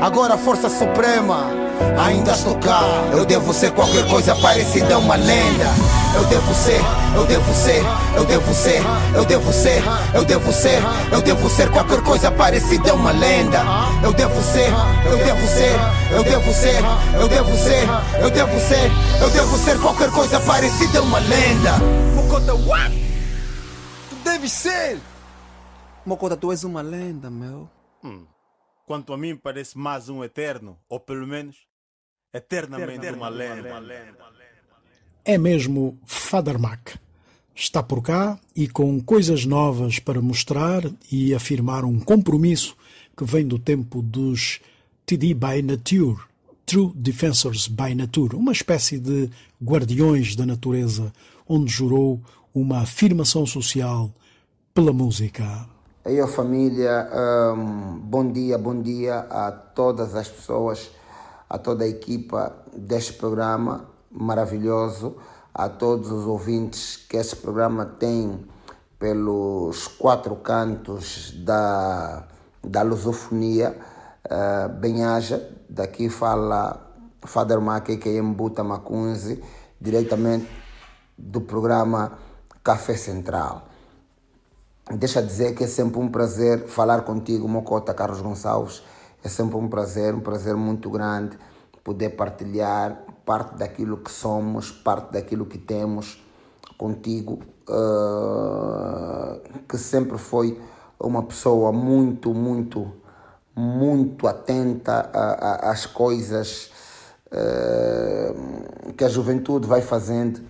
Agora 0.00 0.34
a 0.34 0.38
força 0.38 0.68
suprema 0.68 1.50
ainda 1.98 2.32
estou 2.32 2.56
cá. 2.56 2.82
Eu 3.12 3.24
devo 3.24 3.52
ser 3.52 3.70
qualquer 3.72 4.06
coisa 4.08 4.34
parecida 4.36 4.94
a 4.94 4.98
uma 4.98 5.16
lenda. 5.16 5.66
Eu 6.14 6.24
devo 6.26 6.54
ser, 6.54 6.80
eu 7.16 7.26
devo 7.26 7.54
ser, 7.54 7.82
eu 8.16 8.24
devo 8.24 8.54
ser, 8.54 8.82
eu 9.14 9.24
devo 9.24 9.52
ser, 9.52 9.82
eu 10.14 10.24
devo 10.24 10.52
ser, 10.52 10.82
eu 11.10 11.20
devo 11.22 11.50
ser 11.50 11.70
qualquer 11.70 12.00
coisa 12.02 12.30
parecida 12.30 12.92
a 12.92 12.94
uma 12.94 13.10
lenda. 13.12 13.62
Eu 14.02 14.12
devo 14.12 14.42
ser, 14.42 14.72
eu 15.10 15.18
devo 15.18 15.46
ser, 15.48 15.80
eu 16.12 16.22
devo 16.22 16.54
ser, 16.54 16.84
eu 17.18 17.28
devo 17.28 17.56
ser, 17.56 17.88
eu 18.20 18.30
devo 18.30 18.60
ser, 18.60 18.92
eu 19.20 19.30
devo 19.30 19.58
ser 19.58 19.80
qualquer 19.80 20.10
coisa 20.10 20.38
parecida 20.40 21.00
a 21.00 21.02
uma 21.02 21.18
lenda. 21.18 21.72
Mocota, 22.14 22.54
what? 22.54 22.90
Tu 24.10 24.16
deves 24.30 24.52
ser. 24.52 25.13
Mocota, 26.06 26.36
tu 26.36 26.52
és 26.52 26.64
uma 26.64 26.82
lenda, 26.82 27.30
meu. 27.30 27.68
Quanto 28.86 29.14
a 29.14 29.16
mim, 29.16 29.34
parece 29.36 29.78
mais 29.78 30.10
um 30.10 30.22
eterno, 30.22 30.78
ou 30.86 31.00
pelo 31.00 31.26
menos 31.26 31.56
eternamente 32.32 33.08
uma 33.10 33.30
lenda. 33.30 33.82
É 35.24 35.38
mesmo 35.38 35.98
Father 36.04 36.58
Mac. 36.58 36.96
Está 37.54 37.82
por 37.82 38.02
cá 38.02 38.38
e 38.54 38.68
com 38.68 39.00
coisas 39.00 39.46
novas 39.46 39.98
para 39.98 40.20
mostrar 40.20 40.82
e 41.10 41.32
afirmar 41.32 41.84
um 41.84 41.98
compromisso 41.98 42.76
que 43.16 43.24
vem 43.24 43.46
do 43.46 43.58
tempo 43.58 44.02
dos 44.02 44.60
TD 45.06 45.32
by 45.32 45.62
Nature, 45.62 46.20
True 46.66 46.92
Defensors 46.94 47.66
by 47.66 47.94
Nature, 47.94 48.36
uma 48.36 48.52
espécie 48.52 48.98
de 48.98 49.30
guardiões 49.62 50.36
da 50.36 50.44
natureza, 50.44 51.10
onde 51.48 51.72
jurou 51.72 52.20
uma 52.52 52.80
afirmação 52.80 53.46
social 53.46 54.12
pela 54.74 54.92
música. 54.92 55.72
Aí, 56.06 56.20
ó, 56.20 56.26
família, 56.26 57.08
hum, 57.56 57.98
bom 57.98 58.30
dia, 58.30 58.58
bom 58.58 58.78
dia 58.78 59.20
a 59.20 59.50
todas 59.50 60.14
as 60.14 60.28
pessoas, 60.28 60.90
a 61.48 61.56
toda 61.56 61.84
a 61.84 61.88
equipa 61.88 62.54
deste 62.76 63.14
programa 63.14 63.88
maravilhoso, 64.10 65.16
a 65.54 65.66
todos 65.66 66.12
os 66.12 66.26
ouvintes 66.26 66.98
que 67.08 67.16
este 67.16 67.36
programa 67.36 67.86
tem 67.86 68.46
pelos 68.98 69.88
quatro 69.88 70.36
cantos 70.36 71.32
da, 71.42 72.28
da 72.62 72.82
lusofonia. 72.82 73.74
Uh, 74.26 74.68
Bem-haja, 74.78 75.48
daqui 75.70 76.10
fala 76.10 76.86
Father 77.24 77.62
Maki, 77.62 77.96
que 77.96 78.10
é 78.10 78.20
Mbuta 78.20 78.62
Macunzi, 78.62 79.42
diretamente 79.80 80.50
do 81.16 81.40
programa 81.40 82.18
Café 82.62 82.94
Central. 82.94 83.73
Deixa 84.92 85.22
dizer 85.22 85.54
que 85.54 85.64
é 85.64 85.66
sempre 85.66 85.98
um 85.98 86.08
prazer 86.10 86.66
falar 86.66 87.02
contigo, 87.02 87.48
Mocota 87.48 87.94
Carlos 87.94 88.20
Gonçalves. 88.20 88.82
É 89.24 89.28
sempre 89.30 89.56
um 89.56 89.66
prazer, 89.66 90.14
um 90.14 90.20
prazer 90.20 90.54
muito 90.56 90.90
grande 90.90 91.38
poder 91.82 92.10
partilhar 92.10 93.02
parte 93.24 93.56
daquilo 93.56 93.96
que 93.96 94.10
somos, 94.10 94.70
parte 94.70 95.12
daquilo 95.12 95.46
que 95.46 95.56
temos 95.56 96.22
contigo, 96.76 97.40
uh, 97.68 99.40
que 99.66 99.78
sempre 99.78 100.18
foi 100.18 100.60
uma 101.00 101.22
pessoa 101.22 101.72
muito, 101.72 102.34
muito, 102.34 102.92
muito 103.56 104.26
atenta 104.26 105.10
às 105.62 105.86
coisas 105.86 106.70
uh, 107.28 108.92
que 108.92 109.04
a 109.04 109.08
juventude 109.08 109.66
vai 109.66 109.80
fazendo 109.80 110.42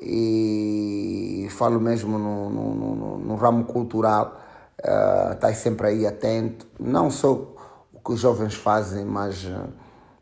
e 0.00 1.48
falo 1.50 1.80
mesmo 1.80 2.18
no, 2.18 2.50
no, 2.50 2.74
no, 2.74 3.18
no 3.18 3.34
ramo 3.36 3.64
cultural, 3.64 4.40
uh, 4.80 5.32
está 5.32 5.52
sempre 5.52 5.88
aí 5.88 6.06
atento, 6.06 6.66
não 6.78 7.10
só 7.10 7.32
o 7.32 8.00
que 8.04 8.12
os 8.12 8.20
jovens 8.20 8.54
fazem, 8.54 9.04
mas 9.04 9.44
uh, 9.44 9.68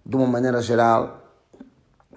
de 0.04 0.16
uma 0.16 0.26
maneira 0.26 0.62
geral, 0.62 1.18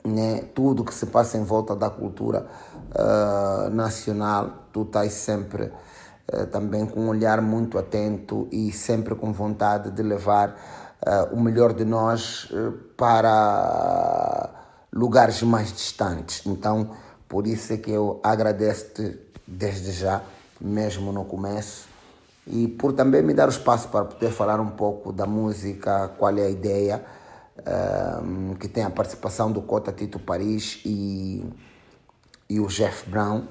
né, 0.06 0.44
tudo 0.56 0.86
que 0.86 0.94
se 0.94 1.08
passa 1.08 1.38
em 1.38 1.44
volta 1.44 1.76
da 1.76 1.90
cultura 1.90 2.48
uh, 2.96 3.70
nacional, 3.70 4.68
tu 4.72 4.84
estás 4.84 5.14
sempre 5.14 5.72
também 6.52 6.86
com 6.86 7.00
um 7.00 7.08
olhar 7.10 7.42
muito 7.42 7.80
atento 7.80 8.48
e 8.52 8.72
sempre 8.72 9.16
com 9.16 9.34
vontade 9.34 9.90
de 9.90 10.04
levar 10.04 10.56
o 11.32 11.40
melhor 11.42 11.74
de 11.74 11.84
nós 11.84 12.48
para 12.96 14.48
lugares 14.94 15.42
mais 15.42 15.74
distantes. 15.74 16.46
Então, 16.46 16.92
por 17.30 17.46
isso 17.46 17.72
é 17.72 17.78
que 17.78 17.92
eu 17.92 18.20
agradeço-te 18.24 19.20
desde 19.48 19.92
já, 19.92 20.24
mesmo 20.60 21.14
no 21.14 21.24
começo, 21.24 21.88
e 22.48 22.68
por 22.68 22.92
também 22.94 23.22
me 23.22 23.36
dar 23.36 23.48
o 23.48 23.52
espaço 23.52 23.88
para 23.90 24.06
poder 24.06 24.32
falar 24.32 24.60
um 24.60 24.72
pouco 24.72 25.14
da 25.14 25.28
música, 25.28 26.10
qual 26.18 26.36
é 26.36 26.48
a 26.48 26.50
ideia, 26.50 27.06
um, 28.24 28.56
que 28.56 28.68
tem 28.68 28.84
a 28.84 28.90
participação 28.90 29.52
do 29.52 29.62
Cota 29.62 29.92
Tito 29.92 30.18
Paris 30.18 30.82
e, 30.84 31.46
e 32.50 32.60
o 32.60 32.66
Jeff 32.66 33.08
Brown. 33.08 33.44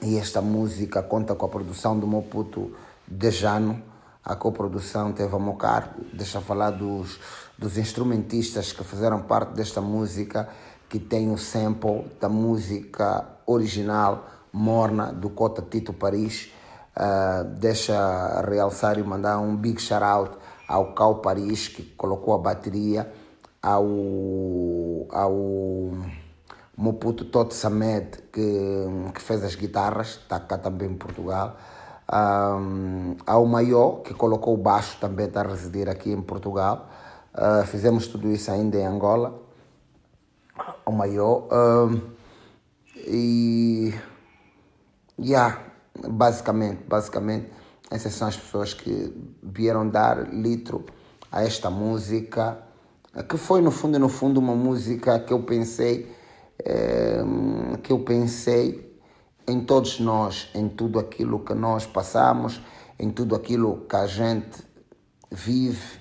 E 0.00 0.16
esta 0.16 0.40
música 0.40 1.02
conta 1.02 1.34
com 1.34 1.46
a 1.46 1.48
produção 1.48 1.98
do 1.98 2.06
meu 2.06 2.22
puto 2.22 2.72
Dejano. 3.06 3.82
A 4.24 4.36
coprodução 4.36 5.12
teve 5.12 5.34
a 5.34 5.38
Mocar. 5.38 5.96
Deixa 6.12 6.40
falar 6.40 6.70
dos, 6.70 7.18
dos 7.58 7.76
instrumentistas 7.76 8.72
que 8.72 8.84
fizeram 8.84 9.22
parte 9.22 9.52
desta 9.52 9.80
música 9.80 10.48
que 10.94 11.00
tem 11.00 11.28
o 11.32 11.36
sample 11.36 12.04
da 12.20 12.28
música 12.28 13.26
original 13.48 14.26
Morna 14.52 15.12
do 15.12 15.28
Cota 15.28 15.60
Tito 15.60 15.92
Paris. 15.92 16.52
Uh, 16.96 17.42
deixa 17.58 18.40
realçar 18.48 18.96
e 18.96 19.02
mandar 19.02 19.40
um 19.40 19.56
big 19.56 19.82
shout 19.82 20.04
out 20.04 20.38
ao 20.68 20.94
Cal 20.94 21.16
Paris 21.16 21.66
que 21.66 21.82
colocou 21.96 22.32
a 22.32 22.38
bateria, 22.38 23.12
ao, 23.60 23.84
ao 25.10 25.34
Moputo 26.76 27.24
Toto 27.24 27.54
Samed 27.54 28.16
que, 28.32 28.86
que 29.12 29.20
fez 29.20 29.42
as 29.42 29.56
guitarras, 29.56 30.20
está 30.22 30.38
cá 30.38 30.58
também 30.58 30.90
em 30.90 30.94
Portugal. 30.94 31.56
Um, 32.08 33.16
ao 33.26 33.44
Maior, 33.46 34.02
que 34.02 34.14
colocou 34.14 34.54
o 34.54 34.58
baixo, 34.58 34.96
também 35.00 35.26
está 35.26 35.40
a 35.40 35.48
residir 35.48 35.88
aqui 35.88 36.12
em 36.12 36.22
Portugal. 36.22 36.88
Uh, 37.34 37.66
fizemos 37.66 38.06
tudo 38.06 38.28
isso 38.28 38.48
ainda 38.52 38.76
em 38.76 38.86
Angola 38.86 39.42
o 40.84 40.92
maior. 40.92 41.48
E. 42.96 43.94
Yeah, 45.16 45.60
basicamente, 46.08 46.82
basicamente, 46.88 47.48
essas 47.90 48.14
são 48.14 48.26
as 48.26 48.36
pessoas 48.36 48.74
que 48.74 49.14
vieram 49.42 49.88
dar 49.88 50.32
litro 50.32 50.84
a 51.30 51.42
esta 51.42 51.70
música, 51.70 52.58
que 53.28 53.36
foi 53.36 53.60
no 53.60 53.70
fundo, 53.70 53.98
no 53.98 54.08
fundo, 54.08 54.40
uma 54.40 54.54
música 54.54 55.20
que 55.20 55.32
eu 55.32 55.42
pensei, 55.42 56.12
é, 56.64 57.22
que 57.82 57.92
eu 57.92 58.00
pensei 58.00 58.98
em 59.46 59.60
todos 59.60 60.00
nós, 60.00 60.48
em 60.54 60.68
tudo 60.68 60.98
aquilo 60.98 61.40
que 61.40 61.54
nós 61.54 61.86
passamos, 61.86 62.60
em 62.98 63.10
tudo 63.10 63.34
aquilo 63.34 63.86
que 63.88 63.96
a 63.96 64.06
gente 64.06 64.64
vive, 65.30 65.98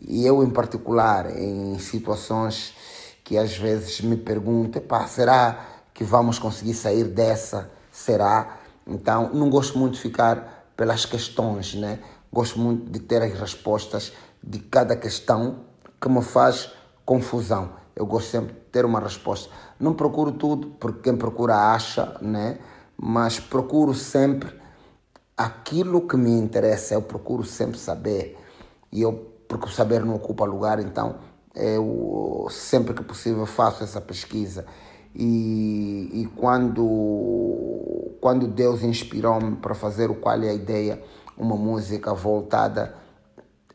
e 0.00 0.24
eu 0.24 0.42
em 0.42 0.50
particular, 0.50 1.38
em 1.38 1.78
situações 1.78 2.74
que 3.24 3.38
às 3.38 3.56
vezes 3.56 4.02
me 4.02 4.18
perguntam, 4.18 4.82
pá, 4.82 5.06
será 5.06 5.66
que 5.94 6.04
vamos 6.04 6.38
conseguir 6.38 6.74
sair 6.74 7.04
dessa? 7.04 7.70
Será? 7.90 8.58
Então, 8.86 9.30
não 9.32 9.48
gosto 9.48 9.78
muito 9.78 9.94
de 9.94 10.00
ficar 10.00 10.66
pelas 10.76 11.06
questões, 11.06 11.74
né? 11.74 12.00
Gosto 12.30 12.58
muito 12.58 12.90
de 12.90 13.00
ter 13.00 13.22
as 13.22 13.32
respostas 13.32 14.12
de 14.42 14.58
cada 14.58 14.94
questão 14.94 15.60
que 15.98 16.08
me 16.08 16.20
faz 16.20 16.70
confusão. 17.06 17.72
Eu 17.96 18.04
gosto 18.04 18.28
sempre 18.30 18.52
de 18.52 18.60
ter 18.60 18.84
uma 18.84 19.00
resposta. 19.00 19.50
Não 19.80 19.94
procuro 19.94 20.32
tudo, 20.32 20.68
porque 20.78 21.00
quem 21.08 21.16
procura 21.16 21.72
acha, 21.72 22.18
né? 22.20 22.58
Mas 22.96 23.40
procuro 23.40 23.94
sempre 23.94 24.52
aquilo 25.36 26.06
que 26.06 26.16
me 26.16 26.30
interessa. 26.30 26.94
Eu 26.94 27.02
procuro 27.02 27.44
sempre 27.44 27.78
saber. 27.78 28.36
E 28.92 29.00
eu, 29.00 29.12
porque 29.48 29.66
o 29.66 29.70
saber 29.70 30.04
não 30.04 30.16
ocupa 30.16 30.44
lugar, 30.44 30.78
então 30.78 31.16
eu 31.54 32.48
sempre 32.50 32.92
que 32.94 33.02
possível 33.02 33.46
faço 33.46 33.84
essa 33.84 34.00
pesquisa. 34.00 34.66
E, 35.14 36.10
e 36.12 36.26
quando 36.36 38.16
quando 38.20 38.48
Deus 38.48 38.82
inspirou-me 38.82 39.56
para 39.56 39.74
fazer 39.74 40.10
o 40.10 40.14
qual 40.14 40.42
é 40.42 40.48
a 40.48 40.54
ideia 40.54 41.00
uma 41.36 41.56
música 41.56 42.12
voltada 42.12 42.94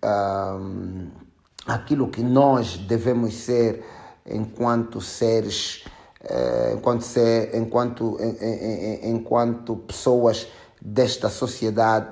um, 0.04 1.08
àquilo 1.66 2.10
que 2.10 2.22
nós 2.22 2.78
devemos 2.78 3.36
ser 3.36 3.86
enquanto 4.26 5.00
seres 5.00 5.86
uh, 6.24 6.76
enquanto 6.76 7.04
ser 7.04 7.56
enquanto 7.56 8.18
enquanto 9.04 9.78
pessoas 9.78 10.48
desta 10.82 11.30
sociedade 11.30 12.08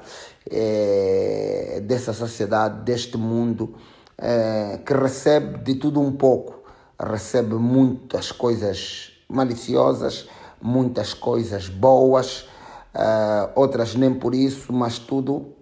eh, 0.49 1.81
dessa 1.83 2.13
sociedade 2.13 2.83
deste 2.83 3.17
mundo 3.17 3.75
é, 4.17 4.79
que 4.85 4.93
recebe 4.93 5.59
de 5.59 5.75
tudo 5.75 6.01
um 6.01 6.11
pouco, 6.11 6.63
recebe 6.99 7.55
muitas 7.55 8.31
coisas 8.31 9.11
maliciosas, 9.29 10.27
muitas 10.61 11.13
coisas 11.13 11.69
boas, 11.69 12.47
é, 12.93 13.49
outras 13.55 13.95
nem 13.95 14.13
por 14.13 14.33
isso, 14.33 14.73
mas 14.73 14.97
tudo 14.97 15.53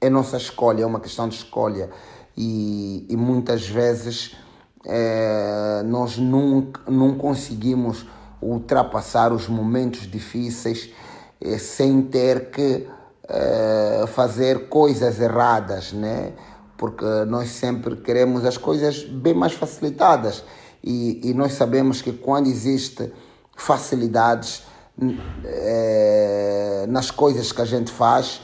é 0.00 0.10
nossa 0.10 0.36
escolha, 0.36 0.82
é 0.82 0.86
uma 0.86 1.00
questão 1.00 1.28
de 1.28 1.36
escolha. 1.36 1.88
E, 2.36 3.06
e 3.08 3.16
muitas 3.16 3.66
vezes 3.66 4.36
é, 4.84 5.82
nós 5.84 6.18
nunca, 6.18 6.90
não 6.90 7.14
conseguimos 7.14 8.06
ultrapassar 8.40 9.32
os 9.32 9.48
momentos 9.48 10.10
difíceis 10.10 10.90
sem 11.58 12.02
ter 12.02 12.50
que 12.50 12.88
fazer 14.08 14.68
coisas 14.68 15.20
erradas, 15.20 15.92
né? 15.92 16.32
Porque 16.82 17.04
nós 17.28 17.50
sempre 17.50 17.94
queremos 17.94 18.44
as 18.44 18.56
coisas 18.56 19.04
bem 19.04 19.32
mais 19.32 19.52
facilitadas. 19.52 20.42
E, 20.82 21.20
e 21.22 21.32
nós 21.32 21.52
sabemos 21.52 22.02
que 22.02 22.12
quando 22.12 22.48
existe 22.48 23.12
facilidades 23.56 24.64
é, 25.44 26.84
nas 26.88 27.08
coisas 27.08 27.52
que 27.52 27.62
a 27.62 27.64
gente 27.64 27.92
faz, 27.92 28.42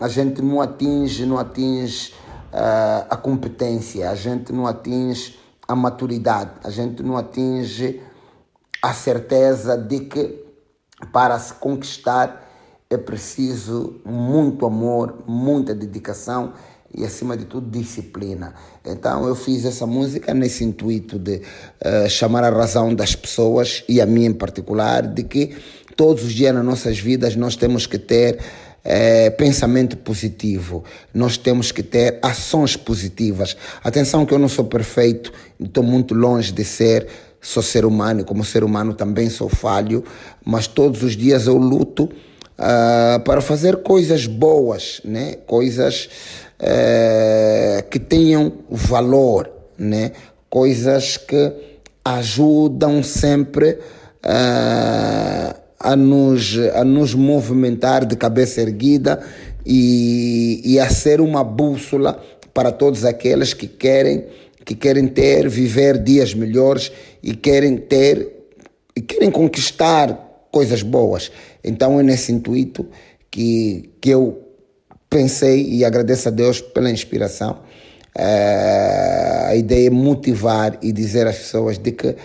a 0.00 0.08
gente 0.08 0.42
não 0.42 0.60
atinge, 0.60 1.24
não 1.24 1.38
atinge 1.38 2.12
uh, 2.52 3.06
a 3.08 3.16
competência, 3.16 4.10
a 4.10 4.16
gente 4.16 4.52
não 4.52 4.66
atinge 4.66 5.38
a 5.68 5.76
maturidade, 5.76 6.50
a 6.64 6.70
gente 6.70 7.04
não 7.04 7.16
atinge 7.16 8.02
a 8.82 8.92
certeza 8.92 9.78
de 9.78 10.00
que 10.00 10.44
para 11.12 11.38
se 11.38 11.54
conquistar 11.54 12.48
é 12.90 12.96
preciso 12.96 14.00
muito 14.04 14.66
amor, 14.66 15.22
muita 15.24 15.72
dedicação 15.72 16.52
e, 16.94 17.04
acima 17.04 17.36
de 17.36 17.44
tudo, 17.44 17.70
disciplina. 17.70 18.54
Então, 18.84 19.26
eu 19.26 19.34
fiz 19.34 19.64
essa 19.64 19.86
música 19.86 20.34
nesse 20.34 20.64
intuito 20.64 21.18
de 21.18 21.36
uh, 21.36 22.08
chamar 22.08 22.44
a 22.44 22.50
razão 22.50 22.94
das 22.94 23.14
pessoas, 23.14 23.84
e 23.88 24.00
a 24.00 24.06
mim 24.06 24.26
em 24.26 24.32
particular, 24.32 25.06
de 25.06 25.22
que 25.22 25.56
todos 25.96 26.24
os 26.24 26.32
dias 26.32 26.54
nas 26.54 26.64
nossas 26.64 26.98
vidas 26.98 27.36
nós 27.36 27.56
temos 27.56 27.86
que 27.86 27.98
ter 27.98 28.38
eh, 28.84 29.30
pensamento 29.30 29.96
positivo, 29.96 30.82
nós 31.14 31.36
temos 31.36 31.70
que 31.70 31.82
ter 31.82 32.18
ações 32.20 32.76
positivas. 32.76 33.56
Atenção 33.84 34.26
que 34.26 34.34
eu 34.34 34.38
não 34.38 34.48
sou 34.48 34.64
perfeito, 34.64 35.32
estou 35.60 35.84
muito 35.84 36.14
longe 36.14 36.50
de 36.50 36.64
ser, 36.64 37.06
sou 37.40 37.62
ser 37.62 37.84
humano, 37.84 38.24
como 38.24 38.44
ser 38.44 38.64
humano 38.64 38.92
também 38.92 39.30
sou 39.30 39.48
falho, 39.48 40.02
mas 40.44 40.66
todos 40.66 41.02
os 41.02 41.16
dias 41.16 41.46
eu 41.46 41.56
luto 41.56 42.08
ah, 42.58 43.20
para 43.24 43.40
fazer 43.40 43.78
coisas 43.78 44.26
boas, 44.26 45.00
né? 45.04 45.34
coisas 45.46 46.08
eh, 46.62 47.84
que 47.90 47.98
tenham 47.98 48.52
valor, 48.70 49.50
né? 49.76 50.12
coisas 50.48 51.16
que 51.16 51.52
ajudam 52.04 53.02
sempre 53.02 53.78
ah, 54.22 55.56
a, 55.80 55.96
nos, 55.96 56.56
a 56.74 56.84
nos 56.84 57.14
movimentar 57.14 58.04
de 58.06 58.16
cabeça 58.16 58.60
erguida 58.60 59.20
e, 59.66 60.60
e 60.64 60.78
a 60.78 60.88
ser 60.88 61.20
uma 61.20 61.42
bússola 61.42 62.22
para 62.54 62.70
todos 62.70 63.04
aqueles 63.04 63.52
que 63.52 63.66
querem 63.66 64.24
que 64.64 64.76
querem 64.76 65.08
ter, 65.08 65.48
viver 65.48 65.98
dias 65.98 66.34
melhores 66.34 66.92
e 67.20 67.34
querem 67.34 67.76
ter 67.76 68.30
e 68.94 69.00
querem 69.00 69.28
conquistar 69.28 70.46
coisas 70.52 70.82
boas. 70.82 71.32
Então 71.64 71.98
é 71.98 72.02
nesse 72.02 72.30
intuito 72.30 72.86
que, 73.28 73.90
que 74.00 74.10
eu 74.10 74.41
pensei 75.12 75.68
e 75.68 75.84
agradeço 75.84 76.28
a 76.28 76.30
Deus 76.30 76.62
pela 76.62 76.90
inspiração. 76.90 77.58
Eh, 78.16 79.44
a 79.48 79.54
ideia 79.54 79.88
é 79.88 79.90
motivar 79.90 80.78
e 80.80 80.90
dizer 80.90 81.26
às 81.26 81.36
pessoas 81.36 81.78
de 81.78 81.92
que 81.92 82.16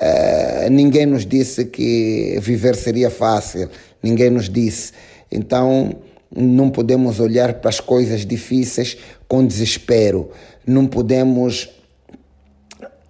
eh, 0.00 0.68
ninguém 0.70 1.06
nos 1.06 1.26
disse 1.26 1.64
que 1.64 2.38
viver 2.40 2.76
seria 2.76 3.10
fácil, 3.10 3.68
ninguém 4.00 4.30
nos 4.30 4.48
disse. 4.48 4.92
Então 5.30 5.96
não 6.34 6.70
podemos 6.70 7.18
olhar 7.18 7.54
para 7.54 7.68
as 7.68 7.80
coisas 7.80 8.24
difíceis 8.24 8.96
com 9.26 9.44
desespero, 9.44 10.30
não 10.64 10.86
podemos 10.86 11.68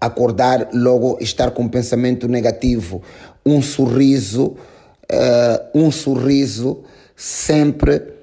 acordar 0.01 0.71
logo 0.73 1.19
estar 1.21 1.51
com 1.51 1.65
um 1.65 1.69
pensamento 1.69 2.27
negativo. 2.27 3.03
Um 3.45 3.61
sorriso, 3.63 4.57
uh, 5.11 5.69
um 5.75 5.91
sorriso 5.91 6.85
sempre 7.15 8.16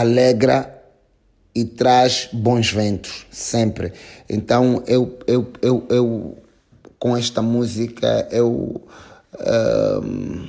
alegra 0.00 0.82
e 1.54 1.64
traz 1.64 2.28
bons 2.32 2.72
ventos, 2.72 3.26
sempre. 3.30 3.92
Então 4.28 4.82
eu, 4.86 5.18
eu, 5.26 5.52
eu, 5.60 5.86
eu 5.88 6.38
com 6.98 7.16
esta 7.16 7.42
música 7.42 8.28
eu 8.30 8.80
uh, 9.34 10.46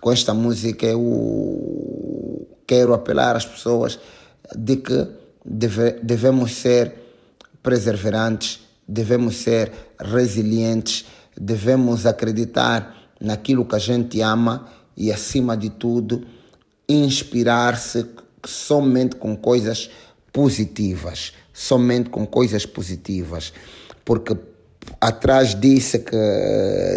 com 0.00 0.12
esta 0.12 0.32
música 0.32 0.86
eu 0.86 2.46
quero 2.66 2.94
apelar 2.94 3.34
às 3.34 3.44
pessoas 3.44 3.98
de 4.54 4.76
que 4.76 5.08
deve, 5.44 5.92
devemos 6.02 6.54
ser 6.54 6.92
perseverantes 7.62 8.68
devemos 8.88 9.36
ser 9.36 9.70
resilientes, 10.00 11.04
devemos 11.38 12.06
acreditar 12.06 12.96
naquilo 13.20 13.66
que 13.66 13.76
a 13.76 13.78
gente 13.78 14.20
ama 14.22 14.66
e, 14.96 15.12
acima 15.12 15.56
de 15.56 15.68
tudo, 15.68 16.26
inspirar-se 16.88 18.04
somente 18.44 19.16
com 19.16 19.36
coisas 19.36 19.90
positivas, 20.32 21.32
somente 21.52 22.10
com 22.10 22.26
coisas 22.26 22.64
positivas, 22.64 23.52
porque 24.04 24.36
atrás 25.00 25.58
disse 25.58 25.98
que 25.98 26.16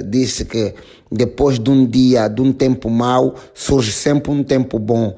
disse 0.05 0.45
que 0.45 0.73
depois 1.11 1.59
de 1.59 1.69
um 1.69 1.85
dia, 1.85 2.27
de 2.27 2.41
um 2.41 2.53
tempo 2.53 2.89
mau, 2.89 3.35
surge 3.53 3.91
sempre 3.91 4.31
um 4.31 4.43
tempo 4.43 4.79
bom, 4.79 5.17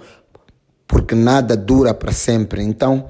porque 0.88 1.14
nada 1.16 1.56
dura 1.56 1.94
para 1.94 2.12
sempre. 2.12 2.64
Então, 2.64 3.10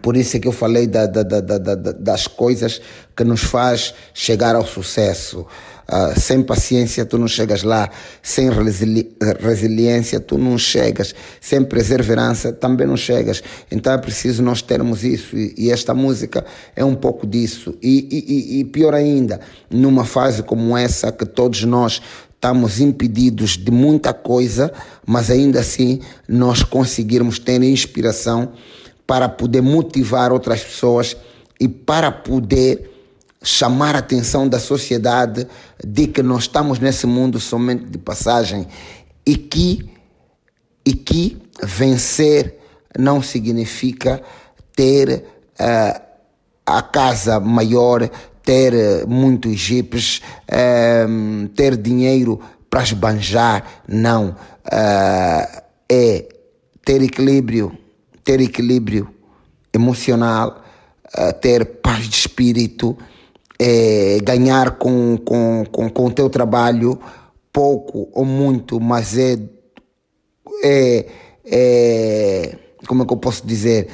por 0.00 0.16
isso 0.16 0.36
é 0.36 0.40
que 0.40 0.48
eu 0.48 0.52
falei 0.52 0.86
da, 0.86 1.06
da, 1.06 1.22
da, 1.22 1.74
das 1.92 2.26
coisas 2.26 2.80
que 3.16 3.24
nos 3.24 3.42
faz 3.42 3.94
chegar 4.14 4.54
ao 4.54 4.66
sucesso. 4.66 5.46
Uh, 5.92 6.18
sem 6.18 6.42
paciência 6.42 7.04
tu 7.04 7.18
não 7.18 7.28
chegas 7.28 7.62
lá, 7.62 7.90
sem 8.22 8.48
resili 8.48 9.14
resiliência 9.40 10.18
tu 10.18 10.38
não 10.38 10.56
chegas, 10.56 11.14
sem 11.38 11.62
perseverança 11.62 12.50
também 12.50 12.86
não 12.86 12.96
chegas. 12.96 13.42
Então 13.70 13.92
é 13.92 13.98
preciso 13.98 14.42
nós 14.42 14.62
termos 14.62 15.04
isso 15.04 15.36
e, 15.36 15.54
e 15.58 15.70
esta 15.70 15.92
música 15.92 16.46
é 16.74 16.82
um 16.82 16.94
pouco 16.94 17.26
disso. 17.26 17.76
E, 17.82 18.08
e, 18.10 18.60
e 18.60 18.64
pior 18.64 18.94
ainda, 18.94 19.38
numa 19.70 20.06
fase 20.06 20.42
como 20.42 20.74
essa 20.74 21.12
que 21.12 21.26
todos 21.26 21.62
nós 21.64 22.00
estamos 22.34 22.80
impedidos 22.80 23.58
de 23.58 23.70
muita 23.70 24.14
coisa, 24.14 24.72
mas 25.06 25.30
ainda 25.30 25.60
assim 25.60 26.00
nós 26.26 26.62
conseguirmos 26.62 27.38
ter 27.38 27.62
inspiração 27.62 28.52
para 29.06 29.28
poder 29.28 29.60
motivar 29.60 30.32
outras 30.32 30.64
pessoas 30.64 31.14
e 31.60 31.68
para 31.68 32.10
poder 32.10 32.91
chamar 33.42 33.94
a 33.94 33.98
atenção 33.98 34.48
da 34.48 34.58
sociedade 34.58 35.46
de 35.84 36.06
que 36.06 36.22
nós 36.22 36.42
estamos 36.42 36.78
nesse 36.78 37.06
mundo 37.06 37.40
somente 37.40 37.84
de 37.84 37.98
passagem 37.98 38.66
e 39.26 39.36
que, 39.36 39.90
e 40.84 40.92
que 40.94 41.40
vencer 41.62 42.58
não 42.98 43.22
significa 43.22 44.22
ter 44.74 45.24
uh, 45.60 46.02
a 46.64 46.82
casa 46.82 47.40
maior, 47.40 48.08
ter 48.42 48.72
uh, 48.74 49.08
muitos 49.08 49.56
jipes, 49.58 50.20
uh, 50.48 51.48
ter 51.48 51.76
dinheiro 51.76 52.40
para 52.70 52.82
esbanjar. 52.82 53.82
Não. 53.88 54.36
Uh, 54.66 55.62
é 55.88 56.28
ter 56.84 57.02
equilíbrio 57.02 57.78
ter 58.24 58.40
equilíbrio 58.40 59.08
emocional, 59.72 60.62
eh, 61.14 61.32
ter 61.32 61.64
paz 61.64 62.08
de 62.08 62.16
espírito, 62.16 62.96
é, 63.58 64.18
ganhar 64.22 64.72
com, 64.72 65.16
com, 65.18 65.64
com, 65.70 65.88
com 65.88 66.06
o 66.06 66.10
teu 66.10 66.28
trabalho 66.28 66.98
pouco 67.52 68.08
ou 68.12 68.24
muito, 68.24 68.80
mas 68.80 69.16
é, 69.16 69.38
é, 70.64 71.06
é 71.44 72.58
como 72.86 73.02
é 73.02 73.06
que 73.06 73.12
eu 73.12 73.18
posso 73.18 73.46
dizer, 73.46 73.88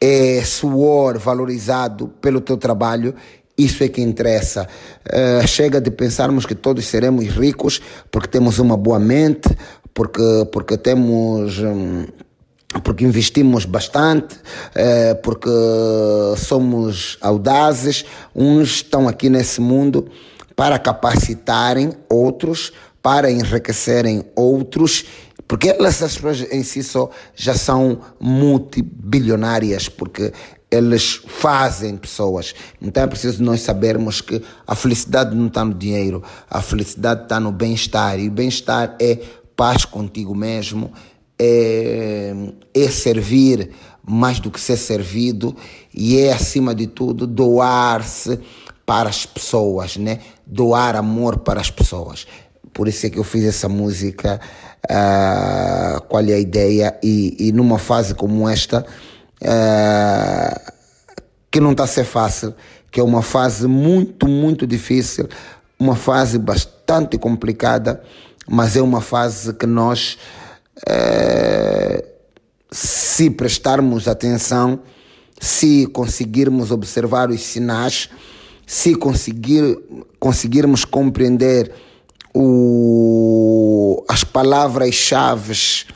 é 0.00 0.42
suor 0.44 1.18
valorizado 1.18 2.08
pelo 2.20 2.40
teu 2.40 2.56
trabalho 2.56 3.14
isso 3.58 3.82
é 3.82 3.88
que 3.88 4.00
interessa. 4.00 4.68
Uh, 5.04 5.44
chega 5.46 5.80
de 5.80 5.90
pensarmos 5.90 6.46
que 6.46 6.54
todos 6.54 6.86
seremos 6.86 7.26
ricos 7.26 7.82
porque 8.08 8.28
temos 8.28 8.60
uma 8.60 8.76
boa 8.76 9.00
mente, 9.00 9.48
porque, 9.92 10.22
porque 10.52 10.78
temos. 10.78 11.58
Hum, 11.58 12.06
porque 12.82 13.04
investimos 13.04 13.64
bastante, 13.64 14.36
é, 14.74 15.14
porque 15.14 15.50
somos 16.36 17.16
audazes. 17.20 18.04
Uns 18.34 18.76
estão 18.76 19.08
aqui 19.08 19.30
nesse 19.30 19.60
mundo 19.60 20.08
para 20.54 20.78
capacitarem 20.78 21.92
outros, 22.08 22.72
para 23.02 23.30
enriquecerem 23.30 24.24
outros, 24.34 25.04
porque 25.46 25.70
essas 25.80 26.14
pessoas 26.16 26.52
em 26.52 26.62
si 26.62 26.82
só 26.82 27.10
já 27.34 27.54
são 27.54 28.00
multibilionárias, 28.20 29.88
porque 29.88 30.32
eles 30.70 31.22
fazem 31.26 31.96
pessoas. 31.96 32.54
Então 32.82 33.02
é 33.02 33.06
preciso 33.06 33.42
nós 33.42 33.62
sabermos 33.62 34.20
que 34.20 34.42
a 34.66 34.74
felicidade 34.74 35.34
não 35.34 35.46
está 35.46 35.64
no 35.64 35.72
dinheiro, 35.72 36.22
a 36.50 36.60
felicidade 36.60 37.22
está 37.22 37.40
no 37.40 37.50
bem-estar, 37.50 38.18
e 38.20 38.28
o 38.28 38.30
bem-estar 38.30 38.94
é 39.00 39.18
paz 39.56 39.86
contigo 39.86 40.34
mesmo 40.34 40.92
é, 41.38 42.34
é 42.74 42.88
servir 42.88 43.70
mais 44.02 44.40
do 44.40 44.50
que 44.50 44.60
ser 44.60 44.76
servido 44.76 45.54
e 45.94 46.18
é, 46.18 46.32
acima 46.32 46.74
de 46.74 46.86
tudo, 46.86 47.26
doar-se 47.26 48.40
para 48.86 49.10
as 49.10 49.26
pessoas, 49.26 49.98
né? 49.98 50.20
Doar 50.46 50.96
amor 50.96 51.40
para 51.40 51.60
as 51.60 51.70
pessoas. 51.70 52.26
Por 52.72 52.88
isso 52.88 53.06
é 53.06 53.10
que 53.10 53.18
eu 53.18 53.24
fiz 53.24 53.44
essa 53.44 53.68
música, 53.68 54.40
uh, 54.90 56.00
qual 56.08 56.24
é 56.24 56.32
a 56.32 56.38
ideia, 56.38 56.98
e, 57.02 57.48
e 57.48 57.52
numa 57.52 57.78
fase 57.78 58.14
como 58.14 58.48
esta, 58.48 58.86
uh, 59.42 60.72
que 61.50 61.60
não 61.60 61.72
está 61.72 61.84
a 61.84 61.88
ser 61.88 62.04
fácil, 62.04 62.54
que 62.90 62.98
é 62.98 63.02
uma 63.02 63.20
fase 63.20 63.66
muito, 63.66 64.26
muito 64.26 64.66
difícil, 64.66 65.28
uma 65.78 65.94
fase 65.94 66.38
bastante 66.38 67.18
complicada, 67.18 68.02
mas 68.48 68.76
é 68.76 68.80
uma 68.80 69.02
fase 69.02 69.52
que 69.52 69.66
nós 69.66 70.16
se 72.70 73.30
prestarmos 73.30 74.06
atenção, 74.06 74.80
se 75.40 75.86
conseguirmos 75.86 76.70
observar 76.70 77.30
os 77.30 77.40
sinais, 77.42 78.08
se 78.66 78.94
conseguir, 78.94 79.78
conseguirmos 80.18 80.84
compreender 80.84 81.72
o, 82.34 84.04
as 84.08 84.22
palavras-chave 84.24 85.86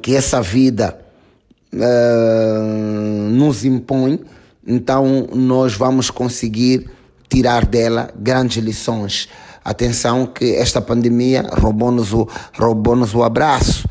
que 0.00 0.14
essa 0.14 0.40
vida 0.40 0.98
é, 1.72 2.58
nos 3.30 3.64
impõe, 3.64 4.20
então 4.66 5.28
nós 5.34 5.74
vamos 5.74 6.10
conseguir 6.10 6.88
tirar 7.28 7.66
dela 7.66 8.10
grandes 8.16 8.62
lições. 8.62 9.28
Atenção 9.68 10.24
que 10.24 10.54
esta 10.56 10.80
pandemia 10.80 11.42
roubou-nos 11.60 12.14
o, 12.14 12.26
roubou 12.58 12.96
o 12.96 13.22
abraço, 13.22 13.86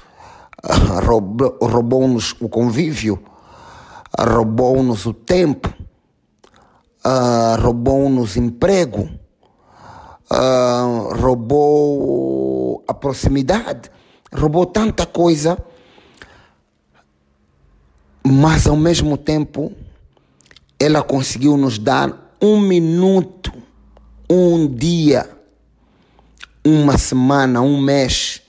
roubou- 1.05 1.55
roubou-nos 1.61 2.33
o 2.39 2.49
convívio, 2.49 3.23
roubou-nos 4.17 5.05
o 5.05 5.13
tempo, 5.13 5.71
ah, 7.03 7.59
roubou-nos 7.61 8.35
emprego, 8.35 9.07
ah, 10.31 11.09
roubou 11.15 12.83
a 12.87 12.93
proximidade, 12.95 13.91
roubou 14.33 14.65
tanta 14.65 15.05
coisa, 15.05 15.59
mas 18.25 18.65
ao 18.65 18.75
mesmo 18.75 19.15
tempo 19.15 19.71
ela 20.79 21.03
conseguiu 21.03 21.55
nos 21.55 21.77
dar 21.77 22.35
um 22.41 22.59
minuto, 22.59 23.53
um 24.27 24.65
dia, 24.67 25.36
uma 26.67 26.97
semana, 26.97 27.61
um 27.61 27.79
mês 27.79 28.41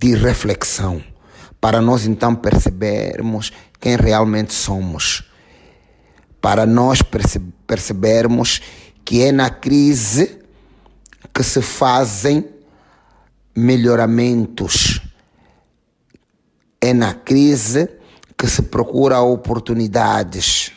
de 0.00 0.12
reflexão, 0.16 1.02
para 1.60 1.80
nós 1.80 2.04
então 2.04 2.34
percebermos 2.34 3.52
quem 3.80 3.96
realmente 3.96 4.52
somos, 4.52 5.22
para 6.40 6.66
nós 6.66 7.00
perce- 7.00 7.38
percebermos 7.64 8.60
que 9.04 9.22
é 9.22 9.30
na 9.30 9.50
crise 9.50 10.40
que 11.32 11.44
se 11.44 11.62
fazem 11.62 12.44
melhoramentos, 13.54 15.00
é 16.80 16.92
na 16.92 17.14
crise 17.14 17.88
que 18.36 18.48
se 18.48 18.62
procura 18.62 19.20
oportunidades. 19.20 20.72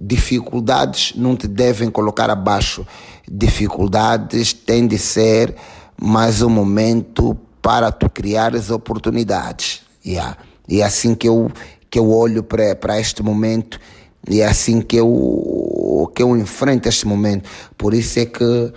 Dificuldades 0.00 1.12
não 1.16 1.34
te 1.34 1.48
devem 1.48 1.90
colocar 1.90 2.30
abaixo. 2.30 2.86
Dificuldades 3.28 4.52
têm 4.52 4.86
de 4.86 4.96
ser 4.96 5.54
mais 6.00 6.40
um 6.40 6.48
momento 6.48 7.36
para 7.60 7.90
tu 7.90 8.08
criares 8.08 8.70
oportunidades. 8.70 9.82
Yeah. 10.06 10.36
E 10.68 10.80
é 10.80 10.84
assim 10.84 11.14
que 11.14 11.28
eu, 11.28 11.50
que 11.90 11.98
eu 11.98 12.10
olho 12.10 12.44
para 12.44 13.00
este 13.00 13.22
momento 13.22 13.80
e 14.28 14.40
é 14.40 14.46
assim 14.46 14.80
que 14.80 14.96
eu, 14.96 16.10
que 16.14 16.22
eu 16.22 16.36
enfrento 16.36 16.88
este 16.88 17.06
momento. 17.06 17.48
Por 17.76 17.92
isso 17.92 18.20
é 18.20 18.26
que 18.26 18.72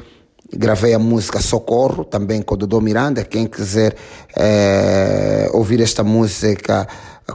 gravei 0.53 0.93
a 0.93 0.99
música 0.99 1.39
Socorro, 1.39 2.03
também 2.03 2.41
com 2.41 2.55
o 2.55 2.57
Dodô 2.57 2.81
Miranda. 2.81 3.23
Quem 3.23 3.45
quiser 3.45 3.95
eh, 4.35 5.49
ouvir 5.53 5.81
esta 5.81 6.03
música, 6.03 6.87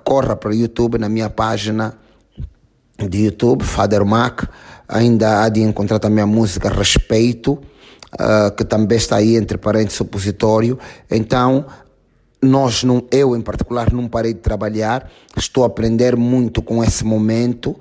corra 0.05 0.35
para 0.35 0.51
o 0.51 0.55
YouTube, 0.55 0.99
na 0.99 1.09
minha 1.09 1.31
página 1.31 1.97
de 2.99 3.25
YouTube, 3.25 3.65
Father 3.65 4.05
Mac. 4.05 4.45
Ainda 4.89 5.43
há 5.43 5.49
de 5.49 5.61
encontrar 5.61 5.99
também 5.99 6.23
a 6.23 6.27
música 6.27 6.69
Respeito, 6.69 7.59
ah, 8.19 8.53
que 8.57 8.65
também 8.65 8.97
está 8.97 9.17
aí 9.17 9.37
entre 9.37 9.59
parênteses 9.59 9.99
supositório. 9.99 10.79
Então, 11.11 11.67
nós, 12.41 12.85
não, 12.85 13.05
eu 13.11 13.37
em 13.37 13.41
particular, 13.41 13.93
não 13.93 14.09
parei 14.09 14.33
de 14.33 14.41
trabalhar, 14.41 15.11
estou 15.37 15.65
a 15.65 15.67
aprender 15.67 16.17
muito 16.17 16.63
com 16.63 16.83
esse 16.83 17.05
momento, 17.05 17.77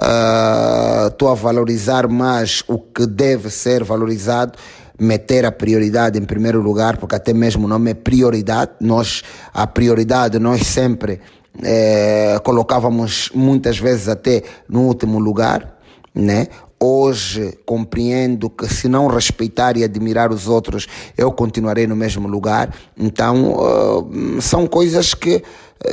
ah, 0.00 1.08
estou 1.10 1.28
a 1.28 1.34
valorizar 1.34 2.06
mais 2.08 2.62
o 2.68 2.78
que 2.78 3.06
deve 3.06 3.50
ser 3.50 3.82
valorizado, 3.82 4.58
meter 4.98 5.44
a 5.44 5.50
prioridade 5.50 6.18
em 6.18 6.24
primeiro 6.24 6.60
lugar, 6.60 6.96
porque 6.98 7.14
até 7.14 7.32
mesmo 7.32 7.64
o 7.64 7.68
nome 7.68 7.90
é 7.90 7.94
prioridade, 7.94 8.72
nós, 8.80 9.22
a 9.52 9.66
prioridade, 9.66 10.38
nós 10.38 10.66
sempre 10.66 11.20
eh, 11.62 12.38
colocávamos 12.44 13.30
muitas 13.34 13.78
vezes 13.78 14.08
até 14.08 14.42
no 14.68 14.82
último 14.82 15.18
lugar, 15.18 15.78
né? 16.14 16.48
Hoje 16.80 17.58
compreendo 17.64 18.50
que 18.50 18.66
se 18.66 18.88
não 18.88 19.06
respeitar 19.06 19.76
e 19.76 19.84
admirar 19.84 20.32
os 20.32 20.48
outros, 20.48 20.88
eu 21.16 21.30
continuarei 21.30 21.86
no 21.86 21.94
mesmo 21.94 22.26
lugar. 22.26 22.74
Então, 22.98 23.56
ah, 23.60 24.40
são 24.40 24.66
coisas 24.66 25.14
que, 25.14 25.44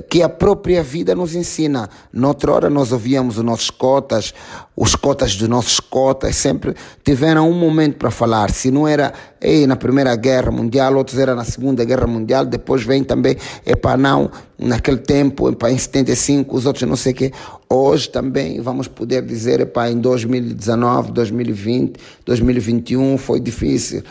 que 0.09 0.21
a 0.21 0.29
própria 0.29 0.83
vida 0.83 1.15
nos 1.15 1.35
ensina. 1.35 1.89
Noutra 2.13 2.51
hora 2.51 2.69
nós 2.69 2.91
ouvíamos 2.91 3.37
os 3.37 3.43
nossos 3.43 3.69
cotas, 3.69 4.33
os 4.75 4.95
cotas 4.95 5.35
dos 5.35 5.49
nossos 5.49 5.79
cotas, 5.79 6.35
sempre 6.35 6.75
tiveram 7.03 7.49
um 7.49 7.53
momento 7.53 7.97
para 7.97 8.11
falar. 8.11 8.51
Se 8.51 8.69
não 8.69 8.87
era 8.87 9.13
ei, 9.41 9.65
na 9.65 9.75
Primeira 9.75 10.15
Guerra 10.15 10.51
Mundial, 10.51 10.95
outros 10.95 11.17
era 11.17 11.33
na 11.33 11.43
Segunda 11.43 11.83
Guerra 11.83 12.07
Mundial, 12.07 12.45
depois 12.45 12.83
vem 12.83 13.03
também, 13.03 13.35
epá, 13.65 13.97
não, 13.97 14.29
naquele 14.57 14.97
tempo, 14.97 15.49
epá, 15.49 15.71
em 15.71 15.77
75, 15.77 16.55
os 16.55 16.65
outros 16.65 16.87
não 16.87 16.95
sei 16.95 17.13
o 17.13 17.15
quê. 17.15 17.31
Hoje 17.69 18.09
também 18.09 18.61
vamos 18.61 18.87
poder 18.87 19.23
dizer, 19.23 19.61
epá, 19.61 19.89
em 19.89 19.99
2019, 19.99 21.11
2020, 21.11 21.99
2021 22.25 23.17
foi 23.17 23.39
difícil. 23.39 24.03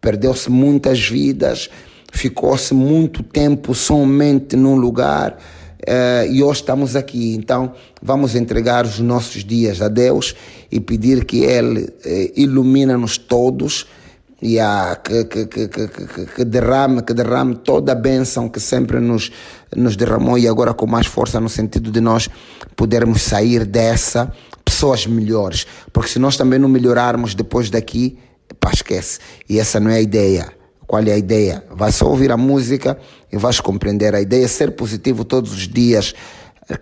Perdeu-se 0.00 0.50
muitas 0.50 0.98
vidas, 1.06 1.68
ficou-se 2.10 2.74
muito 2.74 3.22
tempo 3.22 3.74
somente 3.74 4.56
num 4.56 4.76
lugar 4.76 5.38
eh, 5.86 6.28
e 6.30 6.42
hoje 6.42 6.60
estamos 6.60 6.96
aqui. 6.96 7.34
Então 7.34 7.72
vamos 8.02 8.34
entregar 8.34 8.84
os 8.84 8.98
nossos 9.00 9.44
dias 9.44 9.80
a 9.80 9.88
Deus 9.88 10.34
e 10.70 10.80
pedir 10.80 11.24
que 11.24 11.44
Ele 11.44 11.92
eh, 12.04 12.32
ilumina-nos 12.36 13.18
todos 13.18 13.86
e 14.42 14.58
a, 14.58 14.96
que, 14.96 15.24
que, 15.24 15.46
que, 15.46 15.68
que, 15.68 16.26
que 16.26 16.44
derrame, 16.44 17.02
que 17.02 17.12
derrame 17.12 17.56
toda 17.56 17.92
a 17.92 17.94
bênção 17.94 18.48
que 18.48 18.58
sempre 18.58 18.98
nos, 18.98 19.30
nos 19.76 19.96
derramou 19.96 20.38
e 20.38 20.48
agora 20.48 20.72
com 20.72 20.86
mais 20.86 21.06
força 21.06 21.38
no 21.38 21.48
sentido 21.48 21.90
de 21.90 22.00
nós 22.00 22.28
podermos 22.74 23.22
sair 23.22 23.66
dessa 23.66 24.32
pessoas 24.64 25.06
melhores. 25.06 25.66
Porque 25.92 26.08
se 26.10 26.18
nós 26.18 26.36
também 26.36 26.58
não 26.58 26.68
melhorarmos 26.68 27.34
depois 27.34 27.68
daqui, 27.68 28.18
pá, 28.58 28.70
esquece. 28.72 29.18
E 29.48 29.58
essa 29.58 29.78
não 29.78 29.90
é 29.90 29.96
a 29.96 30.00
ideia. 30.00 30.59
Qual 30.90 31.04
é 31.04 31.12
a 31.12 31.16
ideia? 31.16 31.62
Vai 31.70 31.92
só 31.92 32.08
ouvir 32.08 32.32
a 32.32 32.36
música 32.36 32.98
e 33.30 33.36
vais 33.36 33.60
compreender. 33.60 34.12
A 34.12 34.20
ideia 34.20 34.48
ser 34.48 34.72
positivo 34.72 35.24
todos 35.24 35.52
os 35.52 35.68
dias, 35.68 36.12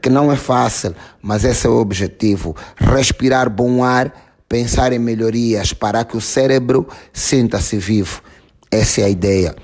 que 0.01 0.09
não 0.09 0.33
é 0.33 0.37
fácil, 0.37 0.95
mas 1.21 1.45
esse 1.45 1.67
é 1.67 1.69
o 1.69 1.77
objetivo. 1.77 2.57
Respirar 2.75 3.51
bom 3.51 3.85
ar, 3.85 4.11
pensar 4.49 4.95
em 4.95 4.99
melhorias 4.99 5.75
para 5.75 6.07
que 6.07 6.17
o 6.17 6.23
cérebro 6.23 6.89
sinta-se 7.13 7.77
vivo. 7.77 8.23
Essa 8.71 9.03
é 9.03 9.05
a 9.05 9.09
ideia. 9.11 9.55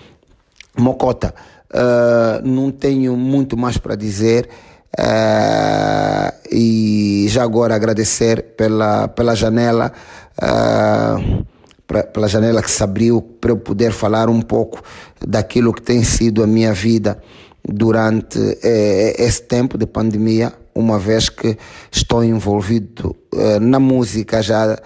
Mocota, 0.76 1.34
uh, 1.70 2.46
não 2.46 2.70
tenho 2.70 3.16
muito 3.16 3.56
mais 3.56 3.78
para 3.78 3.96
dizer. 3.96 4.46
Uh, 4.92 6.54
e 6.54 7.24
já 7.30 7.42
agora 7.42 7.74
agradecer 7.74 8.42
pela, 8.58 9.08
pela 9.08 9.34
janela, 9.34 9.90
uh, 10.36 11.46
pela 12.02 12.28
janela 12.28 12.62
que 12.62 12.70
se 12.70 12.82
abriu 12.82 13.22
para 13.22 13.50
eu 13.50 13.56
poder 13.56 13.92
falar 13.92 14.28
um 14.28 14.40
pouco 14.40 14.82
daquilo 15.26 15.72
que 15.72 15.82
tem 15.82 16.02
sido 16.02 16.42
a 16.42 16.46
minha 16.46 16.72
vida 16.72 17.18
durante 17.66 18.38
eh, 18.62 19.14
esse 19.18 19.42
tempo 19.42 19.78
de 19.78 19.86
pandemia, 19.86 20.52
uma 20.74 20.98
vez 20.98 21.28
que 21.28 21.56
estou 21.90 22.22
envolvido 22.22 23.16
eh, 23.34 23.58
na 23.58 23.78
música 23.78 24.42
já 24.42 24.78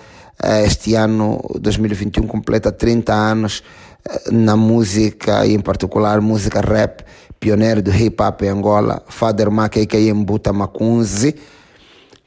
eh, 0.43 0.65
este 0.65 0.95
ano 0.95 1.41
2021 1.59 2.27
completa 2.27 2.71
30 2.71 3.13
anos 3.13 3.63
eh, 4.09 4.31
na 4.31 4.57
música 4.57 5.45
e 5.45 5.55
em 5.55 5.61
particular 5.61 6.21
música 6.21 6.61
rap, 6.61 7.03
pioneiro 7.41 7.83
do 7.83 7.93
hip 7.93 8.23
hop 8.23 8.43
em 8.43 8.49
Angola, 8.49 9.03
Father 9.09 9.51
Mac 9.51 9.77
a.k.a. 9.77 10.15
Mbuta 10.15 10.53
Macunzi, 10.53 11.35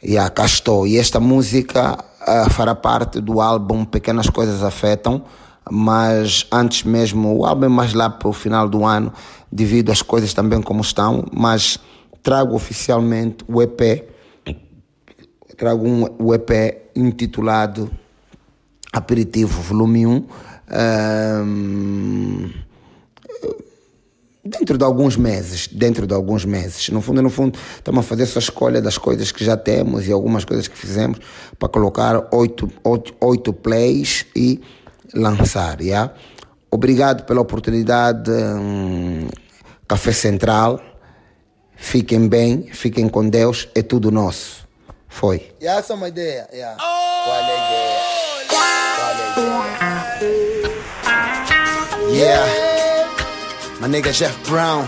e 0.03 0.17
a 0.17 0.29
cá 0.29 0.45
estou. 0.45 0.87
E 0.87 0.97
esta 0.97 1.19
música 1.19 2.03
fará 2.49 2.75
parte 2.75 3.19
do 3.19 3.41
álbum 3.41 3.83
Pequenas 3.85 4.29
Coisas 4.29 4.63
Afetam, 4.63 5.23
mas 5.69 6.47
antes 6.51 6.83
mesmo, 6.83 7.37
o 7.37 7.45
álbum 7.45 7.65
é 7.65 7.69
mais 7.69 7.93
lá 7.93 8.09
para 8.09 8.27
o 8.27 8.33
final 8.33 8.67
do 8.67 8.85
ano, 8.85 9.13
devido 9.51 9.91
às 9.91 10.01
coisas 10.01 10.33
também 10.33 10.61
como 10.61 10.81
estão, 10.81 11.25
mas 11.31 11.79
trago 12.23 12.55
oficialmente 12.55 13.43
o 13.47 13.61
EP, 13.61 14.05
trago 15.57 15.87
um, 15.87 16.07
o 16.19 16.33
EP 16.33 16.91
intitulado 16.95 17.89
Aperitivo 18.91 19.61
Volume 19.61 20.05
1, 20.05 20.25
um, 21.43 22.49
dentro 24.43 24.77
de 24.77 24.83
alguns 24.83 25.15
meses, 25.15 25.67
dentro 25.67 26.07
de 26.07 26.13
alguns 26.13 26.45
meses. 26.45 26.89
No 26.89 27.01
fundo, 27.01 27.21
no 27.21 27.29
fundo, 27.29 27.57
estamos 27.75 27.99
a 27.99 28.07
fazer 28.07 28.23
essa 28.23 28.39
escolha 28.39 28.81
das 28.81 28.97
coisas 28.97 29.31
que 29.31 29.45
já 29.45 29.55
temos 29.55 30.07
e 30.07 30.11
algumas 30.11 30.43
coisas 30.43 30.67
que 30.67 30.77
fizemos 30.77 31.19
para 31.57 31.69
colocar 31.69 32.27
oito, 32.31 32.69
oito, 32.83 33.13
oito 33.21 33.53
plays 33.53 34.25
e 34.35 34.59
lançar, 35.13 35.81
yeah? 35.81 36.13
Obrigado 36.69 37.25
pela 37.25 37.41
oportunidade, 37.41 38.31
hum, 38.31 39.27
Café 39.87 40.11
Central. 40.11 40.79
Fiquem 41.75 42.27
bem, 42.27 42.69
fiquem 42.71 43.09
com 43.09 43.27
Deus, 43.27 43.67
é 43.75 43.81
tudo 43.81 44.11
nosso. 44.11 44.67
Foi. 45.09 45.51
Yeah, 45.61 45.79
essa 45.81 45.93
é 45.93 45.95
uma 45.95 46.07
ideia. 46.07 46.47
Yeah. 46.53 46.77
Qual 46.77 47.35
é 47.35 47.39
a 47.39 47.43
ideia? 47.43 47.99
Qual 48.47 49.09
é 49.09 49.23
a 49.23 50.17
ideia? 50.17 50.51
Yeah. 52.13 52.60
My 53.81 53.87
nigga 53.87 54.13
Jeff 54.13 54.37
Brown. 54.47 54.85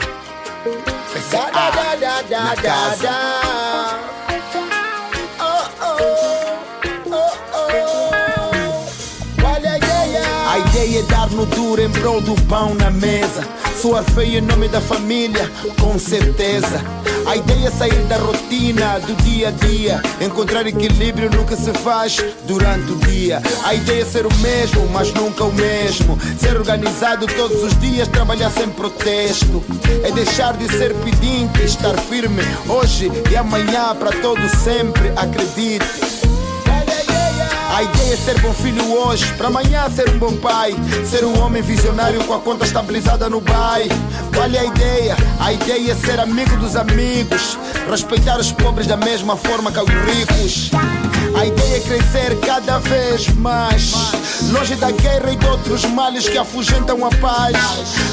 Da, 1.32 1.50
da, 1.50 1.96
da, 1.96 2.22
da, 2.30 2.54
da, 2.54 2.62
casa. 2.62 3.02
da. 3.02 3.33
No 11.34 11.46
duro 11.46 11.82
em 11.82 11.90
prol 11.90 12.22
do 12.22 12.36
pão 12.44 12.74
na 12.76 12.90
mesa. 12.90 13.44
Suar 13.82 14.04
feio 14.04 14.38
em 14.38 14.42
nome 14.42 14.68
da 14.68 14.80
família, 14.80 15.50
com 15.80 15.98
certeza. 16.00 16.82
A 17.26 17.36
ideia 17.36 17.68
é 17.68 17.72
sair 17.72 18.04
da 18.04 18.18
rotina 18.18 19.00
do 19.00 19.16
dia 19.24 19.48
a 19.48 19.52
dia, 19.52 20.02
encontrar 20.22 20.68
equilíbrio 20.68 21.30
no 21.30 21.46
que 21.46 21.56
se 21.56 21.72
faz 21.74 22.18
durante 22.46 22.92
o 22.92 22.96
dia. 22.98 23.42
A 23.64 23.74
ideia 23.74 24.02
é 24.02 24.06
ser 24.06 24.26
o 24.26 24.34
mesmo, 24.38 24.88
mas 24.90 25.14
nunca 25.14 25.44
o 25.46 25.54
mesmo. 25.54 26.18
Ser 26.38 26.58
organizado 26.58 27.26
todos 27.28 27.64
os 27.64 27.80
dias, 27.80 28.08
trabalhar 28.08 28.52
sem 28.52 28.70
protesto. 28.70 29.64
É 30.04 30.12
deixar 30.12 30.54
de 30.58 30.68
ser 30.70 30.94
pedinte, 30.96 31.64
estar 31.64 31.98
firme 31.98 32.44
hoje 32.68 33.10
e 33.32 33.36
amanhã 33.36 33.96
para 33.96 34.12
todo 34.12 34.42
sempre. 34.64 35.10
Acredite. 35.16 36.33
A 37.74 37.82
ideia 37.82 38.14
é 38.14 38.18
ser 38.18 38.40
bom 38.40 38.54
filho 38.54 38.94
hoje, 38.94 39.26
para 39.34 39.48
amanhã 39.48 39.90
ser 39.90 40.08
um 40.08 40.20
bom 40.20 40.38
pai. 40.38 40.76
Ser 41.10 41.26
um 41.26 41.44
homem 41.44 41.60
visionário 41.64 42.24
com 42.26 42.36
a 42.36 42.40
conta 42.40 42.66
estabilizada 42.66 43.28
no 43.32 43.42
bai. 43.42 43.90
Qual 44.32 44.46
é 44.46 44.60
a 44.60 44.64
ideia? 44.64 45.18
A 45.40 45.52
ideia 45.52 45.92
é 45.92 45.96
ser 45.96 46.20
amigo 46.20 46.56
dos 46.58 46.76
amigos, 46.76 47.58
respeitar 47.90 48.40
os 48.40 48.52
pobres 48.52 48.86
da 48.86 48.96
mesma 48.96 49.36
forma 49.36 49.72
que 49.72 49.80
os 49.80 49.90
ricos. 49.90 50.70
A 51.36 51.48
ideia 51.48 51.78
é 51.78 51.80
crescer 51.80 52.40
cada 52.46 52.78
vez 52.78 53.28
mais, 53.30 53.92
longe 54.52 54.76
da 54.76 54.92
guerra 54.92 55.32
e 55.32 55.36
de 55.36 55.48
outros 55.48 55.84
males 55.86 56.30
que 56.30 56.38
afugentam 56.38 57.04
a 57.04 57.10
paz. 57.10 57.56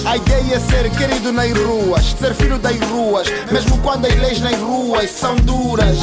A 0.07 0.17
ideia 0.17 0.55
é 0.55 0.59
ser 0.59 0.91
querido 0.91 1.33
nas 1.33 1.53
ruas, 1.53 2.17
ser 2.19 2.35
filho 2.35 2.59
das 2.59 2.81
ruas, 2.81 3.29
mesmo 3.53 3.77
quando 3.83 4.07
as 4.07 4.15
leis 4.17 4.41
nas 4.41 4.59
ruas 4.59 5.11
são 5.11 5.37
duras. 5.37 5.99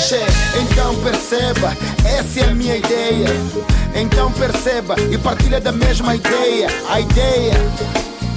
Che, 0.00 0.18
então 0.58 0.94
perceba, 1.02 1.76
essa 2.06 2.40
é 2.40 2.44
a 2.44 2.54
minha 2.54 2.74
ideia. 2.74 3.28
Então 3.94 4.32
perceba 4.32 4.96
e 4.98 5.18
partilha 5.18 5.60
da 5.60 5.72
mesma 5.72 6.16
ideia. 6.16 6.68
A 6.88 7.00
ideia 7.00 7.52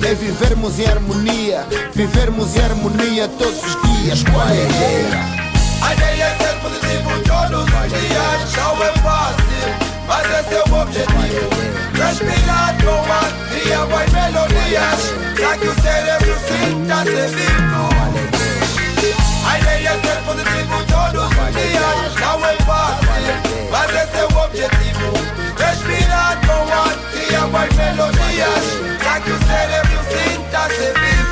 é 0.06 0.14
vivermos 0.14 0.78
em 0.78 0.86
harmonia, 0.86 1.66
vivermos 1.96 2.58
em 2.58 2.66
harmonia 2.66 3.30
todos 3.40 3.64
os 3.64 3.82
dias. 3.82 4.24
Qual 4.24 4.46
é 4.46 4.52
a 4.52 4.56
ideia? 4.56 5.44
A 5.82 5.94
ideia 5.94 6.24
é 6.24 6.38
ser 6.38 6.60
positivo 6.60 7.10
todos 7.26 7.64
os 7.64 7.90
dias. 7.98 8.56
Não 8.58 8.84
é 8.84 8.92
fácil, 9.02 9.70
mas 10.06 10.46
esse 10.46 10.56
é 10.56 10.64
o 10.70 10.82
objetivo. 10.82 11.50
Respirar 11.96 12.76
com 12.84 13.56
cria 13.56 13.86
boas 13.86 14.12
melodias. 14.12 15.14
Pra 15.36 15.58
que 15.58 15.68
o 15.68 15.82
cérebro 15.82 16.36
sinta 16.46 17.04
ser 17.06 17.30
vivo. 17.30 18.23
A 19.46 19.60
ideia 19.60 19.90
é 19.90 19.92
ser 19.92 20.22
positivo 20.26 20.84
todos 20.88 21.26
os 21.26 21.54
dias. 21.54 22.16
Não 22.20 22.46
é 22.46 22.56
fácil, 22.58 23.08
mas 23.72 23.90
esse 23.92 24.18
é 24.18 24.26
o 24.26 24.46
objetivo. 24.46 25.14
Respirar 25.58 26.40
com 26.46 26.74
ar, 26.74 26.94
cria 27.12 27.42
boas 27.48 27.74
melodias. 27.76 28.66
Pra 29.00 29.20
que 29.20 29.32
o 29.32 29.40
cérebro 29.46 30.00
sinta 30.10 30.70
ser 30.76 30.94
vivo. 31.00 31.24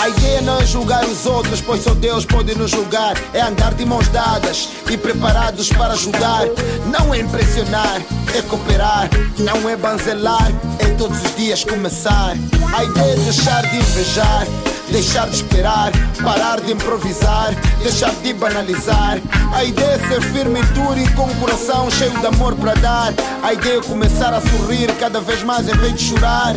A 0.00 0.08
ideia 0.10 0.40
não 0.40 0.60
é 0.60 0.64
julgar 0.64 1.04
os 1.04 1.26
outros, 1.26 1.60
pois 1.60 1.82
só 1.82 1.92
Deus 1.92 2.24
pode 2.24 2.54
nos 2.54 2.70
julgar. 2.70 3.14
É 3.34 3.40
andar 3.40 3.74
de 3.74 3.84
mãos 3.84 4.08
dadas 4.08 4.68
e 4.88 4.96
preparados 4.96 5.70
para 5.70 5.94
ajudar. 5.94 6.46
Não 6.86 7.12
é 7.12 7.18
impressionar, 7.18 8.00
é 8.34 8.42
cooperar. 8.42 9.10
Não 9.38 9.68
é 9.68 9.76
banzelar, 9.76 10.50
é 10.78 10.86
todos 10.94 11.20
os 11.20 11.36
dias 11.36 11.64
começar. 11.64 12.36
A 12.76 12.84
ideia 12.84 13.12
é 13.12 13.16
deixar 13.16 13.62
de 13.66 13.76
invejar. 13.76 14.46
Deixar 14.90 15.28
de 15.28 15.36
esperar, 15.36 15.92
parar 16.22 16.60
de 16.60 16.72
improvisar, 16.72 17.54
deixar 17.82 18.12
de 18.22 18.32
banalizar. 18.32 19.20
A 19.52 19.64
ideia 19.64 19.92
é 19.92 20.08
ser 20.08 20.22
firme 20.32 20.60
e 20.60 20.62
duro 20.72 20.98
e 20.98 21.08
com 21.12 21.24
o 21.24 21.34
coração 21.36 21.90
cheio 21.90 22.10
de 22.18 22.26
amor 22.26 22.54
para 22.56 22.74
dar. 22.74 23.12
A 23.42 23.52
ideia 23.52 23.78
é 23.78 23.82
começar 23.82 24.32
a 24.32 24.40
sorrir 24.40 24.90
cada 24.98 25.20
vez 25.20 25.42
mais 25.42 25.68
em 25.68 25.76
vez 25.76 25.94
de 25.94 26.04
chorar. 26.04 26.54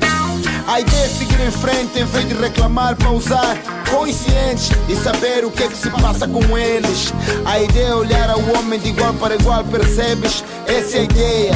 A 0.68 0.80
ideia 0.80 1.06
é 1.06 1.10
seguir 1.10 1.40
em 1.42 1.52
frente 1.52 2.00
em 2.00 2.06
vez 2.06 2.28
de 2.28 2.34
reclamar 2.36 2.96
para 2.96 3.12
usar 3.12 3.58
conscientes 3.90 4.70
e 4.88 4.96
saber 4.96 5.44
o 5.44 5.52
que 5.52 5.64
é 5.64 5.68
que 5.68 5.78
se 5.78 5.90
passa 5.90 6.28
com 6.28 6.58
eles. 6.58 7.14
A 7.46 7.60
ideia 7.60 7.88
é 7.88 7.96
olhar 7.96 8.30
ao 8.30 8.40
homem 8.56 8.80
de 8.80 8.90
igual 8.90 9.14
para 9.16 9.36
igual, 9.36 9.64
percebes? 9.66 10.44
Essa 10.66 10.98
é 10.98 11.00
a 11.02 11.04
ideia, 11.04 11.52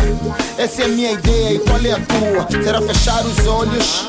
essa 0.57 0.81
é 0.81 0.85
a 0.85 0.87
minha 0.89 1.11
ideia 1.13 1.53
e 1.53 1.59
qual 1.59 1.79
é 1.79 1.91
a 1.91 1.99
tua? 1.99 2.63
Será 2.63 2.81
fechar 2.81 3.25
os 3.25 3.47
olhos 3.47 4.05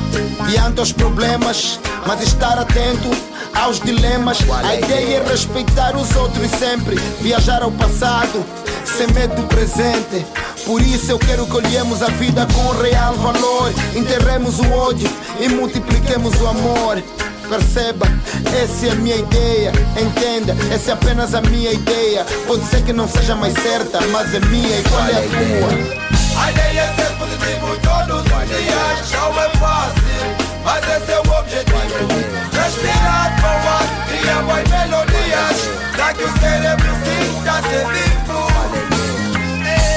diante 0.48 0.80
aos 0.80 0.92
problemas, 0.92 1.78
mas 2.06 2.22
estar 2.22 2.58
atento 2.58 3.10
aos 3.54 3.80
dilemas. 3.80 4.38
A 4.64 4.76
ideia 4.76 5.16
é 5.18 5.28
respeitar 5.28 5.96
os 5.96 6.14
outros 6.16 6.50
sempre, 6.52 6.96
viajar 7.20 7.62
ao 7.62 7.70
passado, 7.72 8.44
sem 8.84 9.06
medo 9.08 9.34
do 9.34 9.42
presente. 9.48 10.24
Por 10.64 10.80
isso 10.80 11.10
eu 11.10 11.18
quero 11.18 11.46
que 11.46 11.56
olhemos 11.56 12.02
a 12.02 12.08
vida 12.08 12.46
com 12.54 12.82
real 12.82 13.14
valor. 13.14 13.72
Enterremos 13.94 14.58
o 14.58 14.72
ódio 14.72 15.10
e 15.40 15.48
multipliquemos 15.48 16.40
o 16.40 16.46
amor. 16.46 17.02
Perceba, 17.48 18.06
essa 18.60 18.86
é 18.86 18.90
a 18.90 18.94
minha 18.96 19.16
ideia. 19.16 19.72
Entenda, 20.00 20.56
essa 20.74 20.90
é 20.90 20.94
apenas 20.94 21.34
a 21.34 21.40
minha 21.40 21.72
ideia. 21.72 22.24
Pode 22.46 22.64
ser 22.66 22.82
que 22.82 22.92
não 22.92 23.08
seja 23.08 23.36
mais 23.36 23.54
certa, 23.54 24.00
mas 24.08 24.34
é 24.34 24.40
minha 24.40 24.78
e 24.78 24.82
qual 24.82 25.02
é 25.04 25.12
a 25.12 25.22
tua? 25.22 26.42
A 26.42 26.50
ideia 26.50 26.80
é 26.80 26.94
ser 26.94 27.16
positivo 27.16 27.78
todos 27.82 28.20
os 28.20 28.48
dias. 28.48 29.12
Não 29.12 29.40
é 29.40 29.48
fácil, 29.50 30.05
mas 30.66 30.82
esse 30.82 31.12
é 31.12 31.18
o 31.18 31.38
objetivo. 31.38 32.08
Respirar 32.52 33.40
com 33.40 33.46
ar, 33.46 33.86
cria 34.08 34.34
boas 34.42 34.68
melodias. 34.68 35.58
Pra 35.94 36.12
que 36.12 36.24
o 36.24 36.38
cérebro 36.40 36.90
sinta 37.06 37.62
ser 37.68 37.86
vivo. 37.94 38.48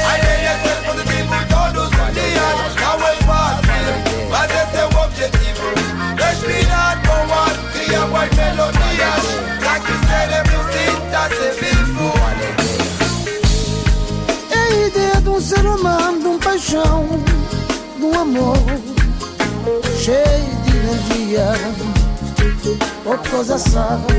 A 0.07 0.17
ideia 0.19 0.49
é 0.49 0.59
ser 0.61 0.77
positivo 0.85 1.33
todos 1.49 1.87
os 1.87 2.13
dias. 2.13 2.75
Não 2.79 3.07
é 3.07 3.15
fácil, 3.25 3.81
mas 4.29 4.51
esse 4.51 4.77
é 4.77 4.85
o 4.85 4.93
objetivo. 5.03 5.67
Respirar 6.15 7.01
com 7.01 7.33
ar, 7.33 7.53
cria 7.73 8.01
boas 8.01 8.29
melodias. 8.35 9.23
Pra 9.59 9.79
que 9.79 9.91
o 9.91 9.99
cérebro 10.07 10.59
sinta 10.71 11.21
ser 11.35 11.53
vivo. 11.65 12.13
É 14.51 14.59
a 14.59 14.87
ideia 14.87 15.19
de 15.19 15.29
um 15.29 15.41
ser 15.41 15.65
humano, 15.65 16.19
de 16.19 16.27
um 16.27 16.37
paixão, 16.37 17.07
de 17.97 18.05
um 18.05 18.21
amor 18.21 18.57
cheio 19.97 20.48
de 20.97 21.13
energia. 21.13 21.51
Outra 23.05 23.31
coisa 23.31 23.57
sabe. 23.57 24.13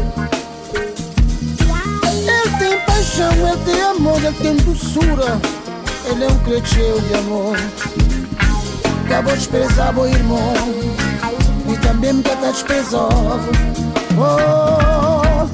Ele 2.12 2.56
tem 2.58 2.78
paixão, 2.80 3.32
ele 3.32 3.64
tem 3.64 3.82
amor, 3.82 4.22
ele 4.22 4.36
tem 4.36 4.56
doçura. 4.56 5.40
Ele 6.06 6.24
é 6.24 6.28
um 6.28 6.38
cresceu 6.38 7.00
de 7.00 7.14
amor. 7.14 7.56
Acabou 9.04 9.32
de 9.32 9.38
desprezar 9.38 9.98
o 9.98 10.06
irmão. 10.06 10.54
E 11.68 11.76
também 11.78 12.12
me 12.14 12.22
quer 12.22 12.36
desprezar. 12.36 13.08
Oh, 14.18 15.46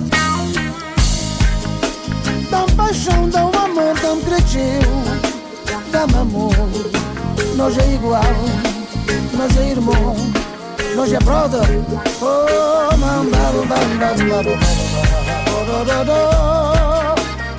dá 2.50 2.66
paixão, 2.76 3.28
dá 3.28 3.40
amor, 3.40 3.98
dá 4.00 4.12
um 4.12 4.20
cresceu. 4.20 4.80
Dá-me 5.90 6.16
amor. 6.16 6.54
Nós 7.56 7.78
é 7.78 7.94
igual, 7.94 8.22
nós 9.34 9.56
é 9.56 9.70
irmão. 9.70 10.45
Nós 10.96 11.12
é 11.12 11.18
brother. 11.18 11.60
Oh, 12.22 12.96
mambaru, 12.96 13.66
bambaru, 13.66 14.30
baru, 14.30 14.56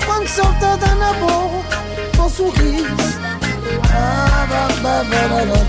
Quando 0.03 0.27
soltada 0.27 0.87
na 0.95 1.13
boca, 1.13 1.77
com 2.17 2.29
sorriso. 2.29 2.95
Ah, 3.93 4.47
ba, 4.49 4.67
ba, 4.81 5.03
ba, 5.03 5.19
ba, 5.27 5.41
ba, 5.45 5.59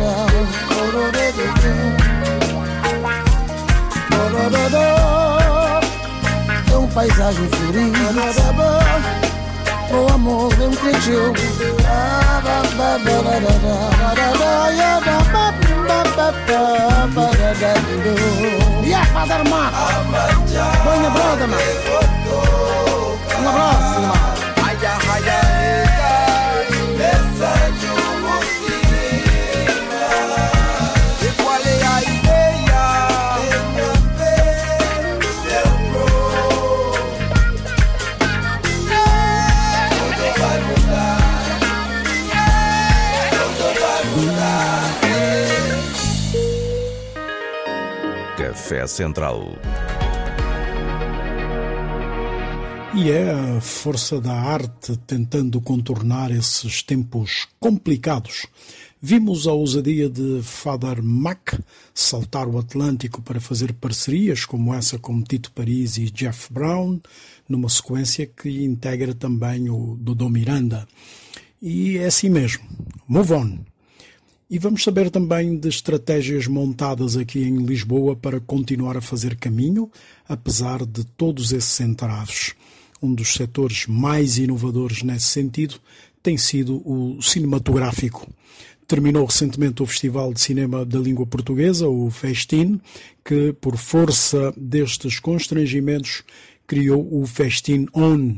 ba. 4.70 4.88
É 6.72 6.74
um 6.78 6.88
paisagem 6.88 7.48
florida. 7.48 7.98
O 9.90 10.12
amor 10.14 10.48
vem. 10.54 10.70
Ah, 11.86 12.40
ba, 12.42 12.62
ba, 12.78 12.98
ya, 14.72 15.00
ba, 15.00 15.18
ba, 15.32 15.67
Yeah, 18.84 19.04
Father 19.14 19.44
Mark! 19.48 19.72
Brother, 21.14 21.46
man! 24.26 24.37
Café 48.78 48.86
Central. 48.86 49.42
E 52.94 53.10
é 53.10 53.30
a 53.30 53.60
força 53.60 54.20
da 54.20 54.32
arte 54.32 54.96
tentando 55.06 55.60
contornar 55.60 56.30
esses 56.30 56.82
tempos 56.82 57.48
complicados 57.58 58.46
Vimos 59.00 59.46
a 59.46 59.52
ousadia 59.52 60.10
de 60.10 60.40
Father 60.42 61.00
Mac 61.00 61.54
saltar 61.94 62.48
o 62.48 62.58
Atlântico 62.58 63.22
para 63.22 63.40
fazer 63.40 63.72
parcerias 63.74 64.44
como 64.44 64.74
essa 64.74 64.98
com 64.98 65.22
Tito 65.22 65.52
Paris 65.52 65.98
e 65.98 66.10
Jeff 66.10 66.52
Brown, 66.52 66.98
numa 67.48 67.68
sequência 67.68 68.26
que 68.26 68.64
integra 68.64 69.14
também 69.14 69.70
o 69.70 69.96
Dodô 70.00 70.28
Miranda. 70.28 70.84
E 71.62 71.96
é 71.96 72.06
assim 72.06 72.28
mesmo. 72.28 72.64
Move 73.06 73.34
on. 73.34 73.58
E 74.50 74.58
vamos 74.58 74.82
saber 74.82 75.10
também 75.10 75.58
de 75.58 75.68
estratégias 75.68 76.46
montadas 76.46 77.18
aqui 77.18 77.40
em 77.40 77.66
Lisboa 77.66 78.16
para 78.16 78.40
continuar 78.40 78.96
a 78.96 79.00
fazer 79.02 79.36
caminho, 79.36 79.90
apesar 80.26 80.86
de 80.86 81.04
todos 81.04 81.52
esses 81.52 81.78
entraves. 81.80 82.54
Um 83.02 83.12
dos 83.12 83.34
setores 83.34 83.86
mais 83.86 84.38
inovadores 84.38 85.02
nesse 85.02 85.26
sentido 85.26 85.74
tem 86.22 86.38
sido 86.38 86.76
o 86.76 87.20
cinematográfico. 87.20 88.26
Terminou 88.86 89.26
recentemente 89.26 89.82
o 89.82 89.86
Festival 89.86 90.32
de 90.32 90.40
Cinema 90.40 90.82
da 90.82 90.98
Língua 90.98 91.26
Portuguesa, 91.26 91.86
o 91.86 92.10
Festin, 92.10 92.80
que, 93.22 93.52
por 93.52 93.76
força 93.76 94.54
destes 94.56 95.20
constrangimentos, 95.20 96.22
criou 96.66 97.06
o 97.12 97.26
Festin 97.26 97.86
On. 97.92 98.36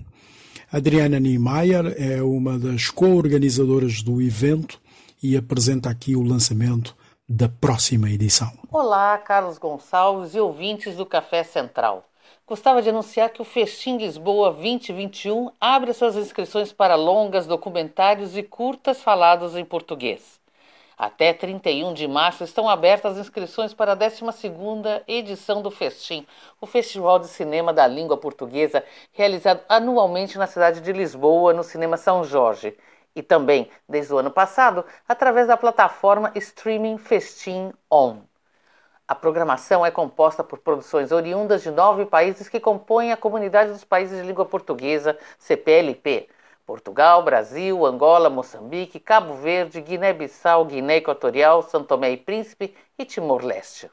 Adriana 0.73 1.21
Niemeyer 1.21 1.95
é 1.97 2.21
uma 2.21 2.59
das 2.59 2.91
co-organizadoras 2.91 4.03
do 4.03 4.21
evento 4.21 4.77
e 5.23 5.37
apresenta 5.37 5.91
aqui 5.91 6.17
o 6.17 6.23
lançamento 6.23 6.97
da 7.29 7.49
próxima 7.49 8.11
edição. 8.11 8.51
Olá, 8.73 9.17
Carlos 9.19 9.59
Gonçalves 9.59 10.35
e 10.35 10.41
ouvintes 10.41 10.97
do 10.97 11.07
Café 11.07 11.45
Central. 11.45 12.05
Gostava 12.47 12.83
de 12.83 12.89
anunciar 12.89 13.31
que 13.31 13.41
o 13.41 13.45
Festim 13.45 13.97
Lisboa 13.97 14.51
2021 14.51 15.53
abre 15.61 15.93
suas 15.93 16.17
inscrições 16.17 16.73
para 16.73 16.97
longas, 16.97 17.47
documentários 17.47 18.37
e 18.37 18.43
curtas 18.43 19.01
falados 19.01 19.55
em 19.55 19.65
português. 19.65 20.41
Até 20.99 21.33
31 21.33 21.95
de 21.95 22.07
março 22.07 22.45
estão 22.45 22.69
abertas 22.69 23.13
as 23.13 23.27
inscrições 23.27 23.73
para 23.73 23.93
a 23.93 23.97
12ª 23.97 25.03
edição 25.09 25.63
do 25.63 25.71
Festim, 25.71 26.27
o 26.61 26.67
Festival 26.67 27.19
de 27.19 27.29
Cinema 27.29 27.73
da 27.73 27.87
Língua 27.87 28.17
Portuguesa, 28.17 28.85
realizado 29.13 29.61
anualmente 29.69 30.37
na 30.37 30.47
cidade 30.47 30.81
de 30.81 30.93
Lisboa, 30.93 31.55
no 31.55 31.63
Cinema 31.63 31.97
São 31.97 32.23
Jorge, 32.25 32.77
e 33.15 33.23
também, 33.23 33.71
desde 33.89 34.13
o 34.13 34.19
ano 34.19 34.31
passado, 34.31 34.85
através 35.09 35.47
da 35.47 35.57
plataforma 35.57 36.33
Streaming 36.35 36.99
Festim 36.99 37.73
On. 37.91 38.19
A 39.07 39.15
programação 39.15 39.85
é 39.85 39.91
composta 39.91 40.45
por 40.45 40.61
produções 40.61 41.11
oriundas 41.11 41.63
de 41.63 41.71
nove 41.71 42.07
países 42.07 42.49
que 42.49 42.61
compõem 42.61 43.11
a 43.11 43.17
Comunidade 43.17 43.73
dos 43.73 43.83
Países 43.83 44.21
de 44.21 44.27
Língua 44.27 44.47
Portuguesa, 44.47 45.19
CPLP, 45.37 46.29
Portugal, 46.65 47.21
Brasil, 47.25 47.85
Angola, 47.85 48.31
Moçambique, 48.31 49.01
Cabo 49.01 49.35
Verde, 49.35 49.81
Guiné-Bissau, 49.81 50.65
Guiné 50.65 50.99
Equatorial, 50.99 51.63
São 51.63 51.83
Tomé 51.83 52.13
e 52.13 52.17
Príncipe 52.17 52.73
e 52.97 53.05
Timor-Leste. 53.05 53.91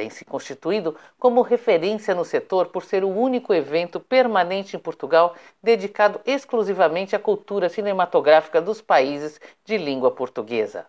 Tem 0.00 0.08
se 0.08 0.24
constituído 0.24 0.96
como 1.18 1.42
referência 1.42 2.14
no 2.14 2.24
setor 2.24 2.68
por 2.68 2.82
ser 2.82 3.04
o 3.04 3.10
único 3.10 3.52
evento 3.52 4.00
permanente 4.00 4.74
em 4.74 4.78
Portugal 4.78 5.34
dedicado 5.62 6.22
exclusivamente 6.24 7.14
à 7.14 7.18
cultura 7.18 7.68
cinematográfica 7.68 8.62
dos 8.62 8.80
países 8.80 9.38
de 9.62 9.76
língua 9.76 10.10
portuguesa. 10.10 10.86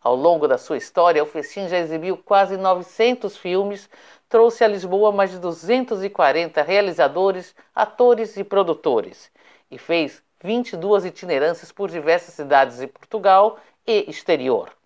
Ao 0.00 0.14
longo 0.14 0.48
da 0.48 0.56
sua 0.56 0.78
história, 0.78 1.22
o 1.22 1.26
Festim 1.26 1.68
já 1.68 1.76
exibiu 1.76 2.16
quase 2.16 2.56
900 2.56 3.36
filmes, 3.36 3.86
trouxe 4.30 4.64
a 4.64 4.68
Lisboa 4.68 5.12
mais 5.12 5.30
de 5.30 5.38
240 5.38 6.62
realizadores, 6.62 7.54
atores 7.74 8.34
e 8.38 8.42
produtores 8.42 9.30
e 9.70 9.76
fez 9.76 10.22
22 10.42 11.04
itinerâncias 11.04 11.70
por 11.70 11.90
diversas 11.90 12.32
cidades 12.32 12.78
de 12.78 12.86
Portugal 12.86 13.58
e 13.86 14.08
exterior. 14.08 14.77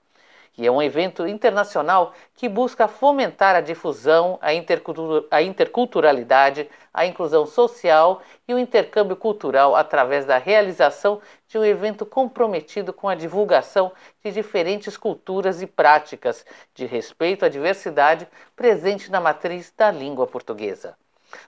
E 0.57 0.67
é 0.67 0.71
um 0.71 0.83
evento 0.83 1.27
internacional 1.27 2.13
que 2.35 2.47
busca 2.47 2.87
fomentar 2.87 3.57
a 3.57 3.63
difusão, 3.63 4.39
a, 4.43 4.49
a 5.31 5.43
interculturalidade, 5.43 6.69
a 6.93 7.07
inclusão 7.07 7.47
social 7.47 8.21
e 8.47 8.53
o 8.53 8.59
intercâmbio 8.59 9.17
cultural 9.17 9.75
através 9.75 10.27
da 10.27 10.37
realização 10.37 11.23
de 11.49 11.57
um 11.57 11.65
evento 11.65 12.05
comprometido 12.05 12.93
com 12.93 13.09
a 13.09 13.15
divulgação 13.15 13.93
de 14.23 14.31
diferentes 14.31 14.95
culturas 14.97 15.63
e 15.63 15.67
práticas 15.67 16.45
de 16.75 16.85
respeito 16.85 17.47
à 17.47 17.49
diversidade 17.49 18.29
presente 18.55 19.11
na 19.11 19.21
matriz 19.21 19.73
da 19.75 19.91
língua 19.91 20.27
portuguesa. 20.27 20.95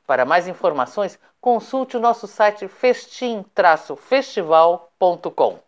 Para 0.07 0.24
mais 0.24 0.48
informações, 0.48 1.18
consulte 1.42 1.94
o 1.96 2.00
nosso 2.00 2.26
site 2.26 2.66
festim-festival.com. 2.68 5.59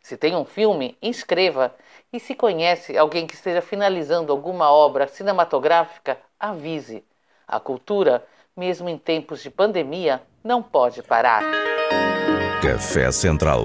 Se 0.00 0.16
tem 0.16 0.36
um 0.36 0.44
filme, 0.44 0.96
inscreva. 1.02 1.74
E 2.10 2.18
se 2.18 2.34
conhece 2.34 2.96
alguém 2.96 3.26
que 3.26 3.34
esteja 3.34 3.60
finalizando 3.60 4.32
alguma 4.32 4.72
obra 4.72 5.06
cinematográfica, 5.06 6.18
avise. 6.40 7.04
A 7.46 7.60
cultura, 7.60 8.26
mesmo 8.56 8.88
em 8.88 8.96
tempos 8.96 9.42
de 9.42 9.50
pandemia, 9.50 10.22
não 10.42 10.62
pode 10.62 11.02
parar. 11.02 11.42
Café 12.62 13.12
Central. 13.12 13.64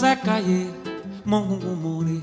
Moname 0.00 0.16
zekaye 0.16 0.66
Mongungu 1.26 1.76
more 1.76 2.20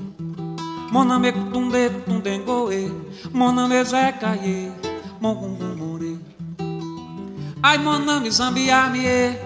Moname 0.90 1.32
kutunde 1.32 1.90
kutunde 1.90 2.38
goe 2.44 2.90
Moname 3.32 3.84
zekaye 3.84 4.72
Mongungu 5.20 5.76
more 5.76 6.18
Ai 7.62 7.78
moname 7.78 8.30
zambiame 8.30 9.36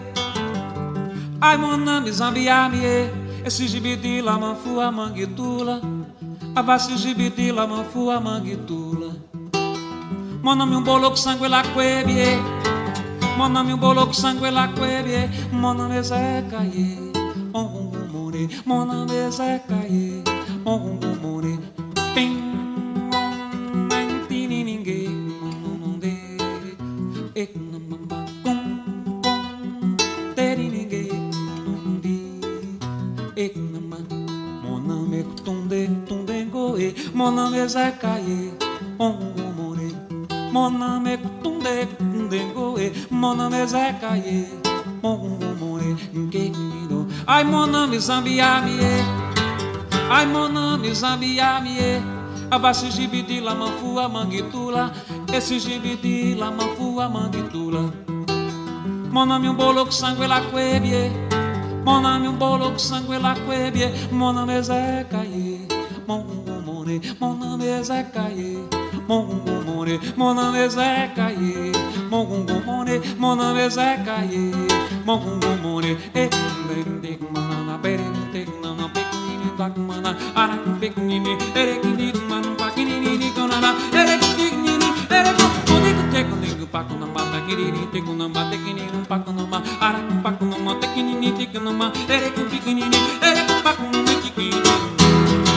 Ai 1.42 1.56
moname 1.58 2.10
zambiame 2.10 3.10
Esse 3.44 3.66
gibidila 3.66 4.38
manfua 4.38 4.90
manguitula 4.90 5.80
Avasi 6.56 6.94
gibidila 6.94 7.66
manfua 7.66 8.18
manguitula 8.20 9.12
Moname 10.42 10.76
um 10.76 10.82
bolo 10.82 11.10
com 11.10 11.16
sangue 11.16 11.48
lá 11.48 11.62
quebie 11.62 12.40
Mon 13.36 13.54
ami 13.56 13.76
bolo 13.76 14.06
com 14.06 14.12
sangue 14.14 14.50
la 14.50 14.68
quebie 14.68 15.28
Mon 15.52 15.80
ami 15.80 16.00
More 18.42 18.50
Mon 18.66 18.90
ami 18.90 19.30
Zé 19.30 19.60
Caie 19.68 20.24
On 20.64 20.98
more 21.22 21.58
Pim 22.14 23.12
on 23.14 24.26
tini 24.28 24.64
ninguém 24.64 25.08
não 25.80 25.98
de 25.98 26.16
e 27.36 27.48
namamba 27.70 28.24
com 28.42 28.58
com 29.22 29.96
teri 30.34 30.68
ninguém 30.68 31.30
e 33.36 33.52
namamba 33.56 34.16
Mon 34.64 34.90
ami 34.90 35.24
tunde 35.44 35.88
tunde 36.08 36.44
goe 36.50 36.94
Mon 37.14 37.38
ami 37.38 37.68
Zé 37.68 37.92
Caie 38.00 38.50
On 38.98 39.18
more 39.56 39.88
Mon 40.52 40.82
ami 40.82 41.16
tunde 41.44 41.86
tunde 41.96 42.40
goe 42.54 42.92
Mon 43.08 43.38
ami 43.38 43.66
Zé 43.68 43.94
Caie 44.00 44.48
On 45.04 45.38
more 45.60 45.96
querido 46.30 46.71
Ai 47.32 47.44
mon 47.44 47.74
ami 47.74 47.98
zambiame 47.98 48.76
Ai 50.10 50.26
mon 50.26 50.54
ami 50.54 50.92
zambiame 50.92 52.02
Abaixa 52.50 52.88
gibidi 52.92 53.40
la 53.40 53.54
manfua 53.54 54.04
manguitula 54.06 54.92
Esse 55.32 55.56
gibidi 55.58 56.34
la 56.34 56.50
manfua 56.50 57.08
manguitula 57.08 57.88
Mon 59.10 59.32
ami 59.32 59.48
um 59.48 59.56
bolo 59.56 59.84
com 59.84 59.92
sangue 59.92 60.28
la 60.28 60.40
quebie 60.50 61.10
Mon 61.86 62.04
ami 62.04 62.28
um 62.28 62.36
bolo 62.36 62.68
com 62.72 62.78
sangue 62.78 63.16
la 63.18 63.32
quebie 63.34 63.88
Mon 64.12 64.36
ami 64.36 64.62
Zé 64.62 65.06
Caie 65.10 65.66
Mon 66.06 66.26
Mon 66.44 66.84
Mon 67.18 67.34
Mon 67.34 67.82
Zé 67.82 68.04
Caie 68.12 68.58
Mon 69.08 69.24
Mon 70.16 70.68
Zé 70.68 71.08
Caie 71.16 71.72
Mon 72.12 72.28
more 75.62 75.96
E 76.14 76.28
brinde 76.68 77.18
mana 77.32 77.78
berinde 77.82 78.44
mana 78.62 78.84
pequenini 78.92 79.48
tak 79.56 79.78
mana 79.78 80.12
ara 80.36 80.58
pequenini 80.78 81.32
ere 81.56 81.80
quinini 81.80 82.20
mana 82.28 82.52
paquinini 82.60 83.32
conana 83.32 83.72
ere 83.96 84.20
quinini 84.36 84.88
ere 85.08 85.32
conico 85.64 86.04
te 86.12 86.20
conico 86.28 86.66
paco 86.68 86.94
na 87.00 87.06
mata 87.06 87.40
quiriri 87.46 87.88
te 87.92 88.00
com 88.04 88.14
na 88.20 88.28
mata 88.28 88.56
quinini 88.60 89.00
paco 89.08 89.32
na 89.32 89.46
ma 89.46 89.62
ara 89.80 90.00
paco 90.22 90.44
na 90.44 90.58
mata 90.58 90.86
quinini 90.92 91.32
te 91.32 91.46
com 91.46 91.64
na 91.64 91.72
ma 91.72 91.92
ere 92.08 92.28
com 92.34 92.44
pequenini 92.44 92.98
ere 93.22 93.42
com 93.48 93.58
paco 93.64 93.84
na 93.88 94.02
pequenini 94.04 94.60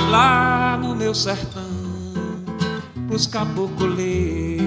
lá 0.10 0.78
no 0.82 0.95
meu 0.95 1.14
sertão 1.14 1.68
pros 3.08 3.28
caboclos 3.28 4.64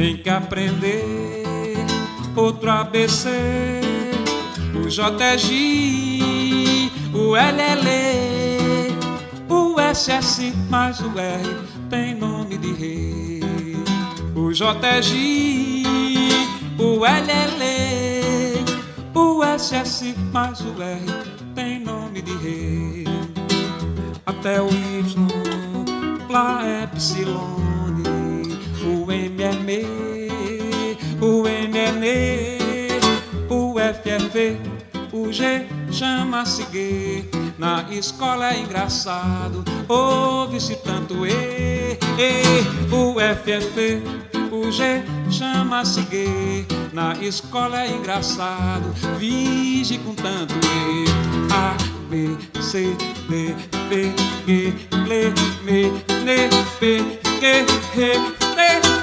tem 0.00 0.16
que 0.16 0.30
aprender 0.30 1.44
outro 2.34 2.70
ABC 2.70 3.28
o 4.74 4.88
JG 4.88 6.90
o 7.12 7.36
LL, 7.36 8.96
o 9.46 9.76
SS 9.78 10.54
mais 10.70 11.00
o 11.00 11.18
R 11.18 11.54
tem 11.90 12.14
nome 12.14 12.56
de 12.56 12.72
rei. 12.72 13.42
O 14.34 14.50
JG, 14.52 15.82
o 16.78 17.04
LL, 17.04 18.64
o 19.14 19.42
SS 19.58 20.14
mais 20.32 20.60
o 20.60 20.80
R 20.80 21.04
tem 21.54 21.78
nome 21.80 22.22
de 22.22 22.32
rei. 22.38 23.04
Até 24.24 24.62
o 24.62 24.68
Y, 24.68 25.26
lá 26.30 26.66
é 26.66 26.84
Epsilon, 26.84 27.69
o 29.10 29.12
M 29.12 29.42
me, 29.64 29.84
o 31.20 31.48
N 31.48 31.76
é 31.76 31.90
ne, 31.90 32.58
o 33.52 33.76
F 33.76 34.08
é 34.08 34.18
V, 34.18 34.56
o 35.12 35.32
G 35.32 35.66
chama-se 35.90 36.62
gay. 36.66 37.28
Na 37.58 37.84
escola 37.90 38.54
é 38.54 38.60
engraçado, 38.60 39.64
ouve-se 39.88 40.76
tanto 40.76 41.26
E, 41.26 41.98
E, 42.18 42.94
o 42.94 43.18
F 43.18 43.50
é 43.50 43.56
F, 43.56 44.02
o 44.52 44.70
G 44.70 45.02
chama-se 45.28 46.02
gay. 46.02 46.64
Na 46.92 47.14
escola 47.14 47.82
é 47.82 47.90
engraçado, 47.90 48.92
vige 49.18 49.98
com 49.98 50.14
tanto 50.14 50.54
E. 50.54 51.04
A, 51.52 51.74
B, 52.08 52.36
C, 52.62 52.96
D, 53.28 53.54
P, 53.88 54.12
e 54.46 54.70
V, 54.70 54.72
G, 54.72 54.74
L, 54.92 55.24
M, 55.66 55.92
N, 56.24 56.48
P, 56.78 56.98
Q, 57.40 57.46
R, 58.00 58.20
T, 58.54 58.99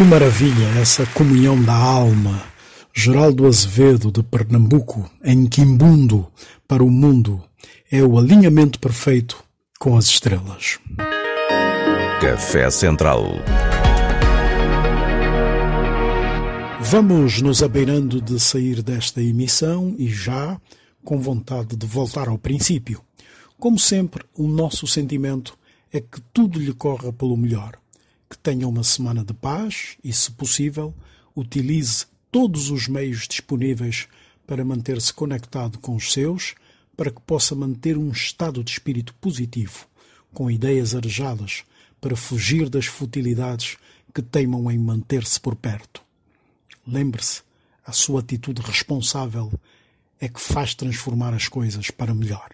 Que 0.00 0.04
maravilha 0.04 0.80
essa 0.80 1.04
comunhão 1.04 1.62
da 1.62 1.74
alma. 1.74 2.42
Geraldo 2.90 3.46
Azevedo, 3.46 4.10
de 4.10 4.22
Pernambuco, 4.22 5.10
em 5.22 5.44
Quimbundo, 5.44 6.26
para 6.66 6.82
o 6.82 6.88
mundo, 6.88 7.44
é 7.92 8.02
o 8.02 8.18
alinhamento 8.18 8.80
perfeito 8.80 9.44
com 9.78 9.98
as 9.98 10.06
estrelas. 10.06 10.78
Café 12.18 12.70
Central. 12.70 13.26
Vamos 16.80 17.42
nos 17.42 17.62
abeirando 17.62 18.22
de 18.22 18.40
sair 18.40 18.82
desta 18.82 19.20
emissão 19.20 19.94
e 19.98 20.08
já 20.08 20.58
com 21.04 21.20
vontade 21.20 21.76
de 21.76 21.86
voltar 21.86 22.26
ao 22.26 22.38
princípio. 22.38 23.02
Como 23.58 23.78
sempre, 23.78 24.24
o 24.34 24.48
nosso 24.48 24.86
sentimento 24.86 25.58
é 25.92 26.00
que 26.00 26.22
tudo 26.32 26.58
lhe 26.58 26.72
corra 26.72 27.12
pelo 27.12 27.36
melhor. 27.36 27.80
Que 28.30 28.38
tenha 28.38 28.68
uma 28.68 28.84
semana 28.84 29.24
de 29.24 29.34
paz 29.34 29.96
e, 30.04 30.12
se 30.12 30.30
possível, 30.30 30.94
utilize 31.34 32.06
todos 32.30 32.70
os 32.70 32.86
meios 32.86 33.26
disponíveis 33.26 34.06
para 34.46 34.64
manter-se 34.64 35.12
conectado 35.12 35.78
com 35.78 35.96
os 35.96 36.12
seus, 36.12 36.54
para 36.96 37.10
que 37.10 37.20
possa 37.22 37.54
manter 37.56 37.98
um 37.98 38.10
estado 38.10 38.62
de 38.62 38.70
espírito 38.70 39.12
positivo, 39.14 39.86
com 40.32 40.50
ideias 40.50 40.94
arejadas, 40.94 41.64
para 42.00 42.14
fugir 42.14 42.68
das 42.68 42.86
futilidades 42.86 43.76
que 44.14 44.22
teimam 44.22 44.70
em 44.70 44.78
manter-se 44.78 45.40
por 45.40 45.56
perto. 45.56 46.00
Lembre-se, 46.86 47.42
a 47.84 47.92
sua 47.92 48.20
atitude 48.20 48.62
responsável 48.62 49.52
é 50.20 50.28
que 50.28 50.40
faz 50.40 50.74
transformar 50.74 51.34
as 51.34 51.48
coisas 51.48 51.90
para 51.90 52.14
melhor. 52.14 52.50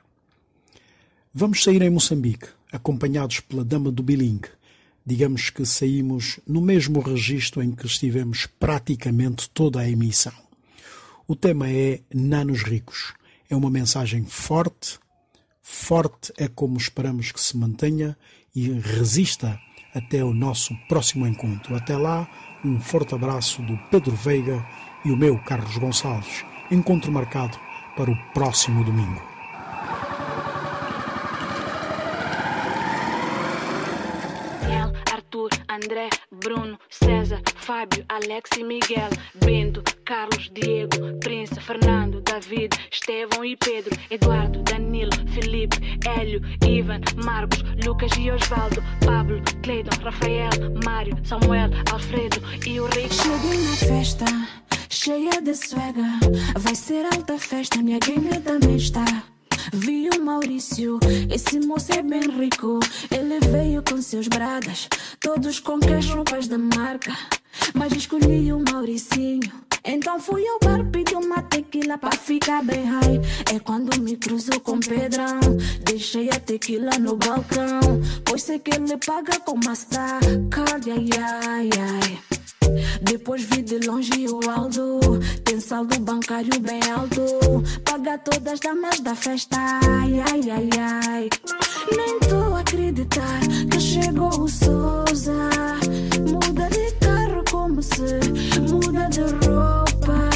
Vamos 1.34 1.62
sair 1.62 1.82
em 1.82 1.90
Moçambique, 1.90 2.48
acompanhados 2.72 3.40
pela 3.40 3.64
Dama 3.64 3.92
do 3.92 4.02
Bilingue. 4.02 4.55
Digamos 5.06 5.50
que 5.50 5.64
saímos 5.64 6.40
no 6.44 6.60
mesmo 6.60 6.98
registro 6.98 7.62
em 7.62 7.70
que 7.70 7.86
estivemos 7.86 8.46
praticamente 8.58 9.48
toda 9.50 9.78
a 9.78 9.88
emissão. 9.88 10.32
O 11.28 11.36
tema 11.36 11.70
é 11.70 12.00
Nanos 12.12 12.62
Ricos. 12.62 13.14
É 13.48 13.54
uma 13.54 13.70
mensagem 13.70 14.24
forte. 14.24 14.98
Forte 15.62 16.32
é 16.36 16.48
como 16.48 16.76
esperamos 16.76 17.30
que 17.30 17.40
se 17.40 17.56
mantenha 17.56 18.16
e 18.52 18.68
resista 18.72 19.60
até 19.94 20.24
o 20.24 20.34
nosso 20.34 20.74
próximo 20.88 21.24
encontro. 21.24 21.76
Até 21.76 21.96
lá, 21.96 22.28
um 22.64 22.80
forte 22.80 23.14
abraço 23.14 23.62
do 23.62 23.78
Pedro 23.90 24.16
Veiga 24.16 24.66
e 25.04 25.12
o 25.12 25.16
meu 25.16 25.38
Carlos 25.38 25.78
Gonçalves. 25.78 26.44
Encontro 26.70 27.12
marcado 27.12 27.56
para 27.96 28.10
o 28.10 28.32
próximo 28.32 28.82
domingo. 28.82 29.35
André, 35.76 36.08
Bruno, 36.32 36.78
César, 36.88 37.42
Fábio, 37.54 38.02
Alex 38.08 38.50
e 38.56 38.64
Miguel, 38.64 39.10
Bento, 39.44 39.82
Carlos, 40.06 40.50
Diego, 40.50 41.18
Prince, 41.20 41.60
Fernando, 41.60 42.22
David, 42.22 42.74
Estevão 42.90 43.44
e 43.44 43.56
Pedro, 43.58 43.94
Eduardo, 44.10 44.62
Danilo, 44.62 45.10
Felipe, 45.34 45.76
Hélio, 46.08 46.40
Ivan, 46.66 47.02
Marcos, 47.22 47.62
Lucas 47.84 48.10
e 48.18 48.30
Osvaldo, 48.30 48.82
Pablo, 49.04 49.42
Cleiton, 49.62 50.02
Rafael, 50.02 50.50
Mário, 50.82 51.14
Samuel, 51.24 51.68
Alfredo 51.92 52.40
e 52.66 52.80
o 52.80 52.86
Rico. 52.86 53.12
Cheguei 53.12 53.58
na 53.58 53.76
festa, 53.76 54.24
cheia 54.88 55.42
de 55.42 55.54
swagger. 55.54 56.18
Vai 56.56 56.74
ser 56.74 57.04
alta 57.04 57.38
festa, 57.38 57.82
minha 57.82 57.98
gangue 57.98 58.40
também 58.40 58.76
está. 58.76 59.04
Vi 59.72 60.08
o 60.08 60.24
Maurício, 60.24 60.98
esse 61.30 61.58
moço 61.60 61.92
é 61.92 62.02
bem 62.02 62.22
rico. 62.22 62.78
Ele 63.10 63.40
veio 63.50 63.82
com 63.82 64.00
seus 64.00 64.28
bragas, 64.28 64.88
todos 65.20 65.60
com 65.60 65.78
que 65.78 65.92
as 65.92 66.08
roupas 66.08 66.48
da 66.48 66.58
marca. 66.58 67.16
Mas 67.74 67.92
escolhi 67.92 68.52
o 68.52 68.62
Mauricinho. 68.70 69.65
Então 69.86 70.18
fui 70.18 70.44
ao 70.46 70.58
bar, 70.58 70.84
pedi 70.90 71.14
uma 71.14 71.40
tequila 71.42 71.96
pra 71.96 72.10
ficar 72.10 72.62
bem 72.64 72.84
high. 72.84 73.20
É 73.54 73.60
quando 73.60 74.00
me 74.02 74.16
cruzo 74.16 74.60
com 74.60 74.80
Pedrão. 74.80 75.38
Deixei 75.84 76.28
a 76.28 76.40
tequila 76.40 76.98
no 76.98 77.16
balcão. 77.16 77.80
Pois 78.24 78.42
sei 78.42 78.58
que 78.58 78.74
ele 78.74 78.96
paga 78.96 79.38
com 79.40 79.56
Mastercard, 79.64 80.90
ai, 80.90 81.08
ai, 81.20 81.70
ai. 81.78 82.36
Depois 83.00 83.42
vi 83.42 83.62
de 83.62 83.78
longe 83.86 84.26
o 84.28 84.50
Aldo 84.50 84.98
Tem 85.44 85.60
saldo 85.60 86.00
bancário 86.00 86.58
bem 86.60 86.80
alto 86.90 87.22
Paga 87.84 88.18
todas 88.18 88.54
as 88.54 88.60
damas 88.60 89.00
da 89.00 89.14
festa 89.14 89.56
Ai, 89.56 90.20
ai, 90.20 90.50
ai, 90.50 90.68
ai 90.80 91.28
Nem 91.96 92.18
tô 92.20 92.54
a 92.54 92.60
acreditar 92.60 93.40
Que 93.70 93.80
chegou 93.80 94.40
o 94.40 94.48
Souza 94.48 95.50
Muda 96.28 96.68
de 96.70 97.05
como 97.66 97.82
se 97.82 98.02
Muda 98.70 99.08
de 99.08 99.22
roupa 99.22 100.30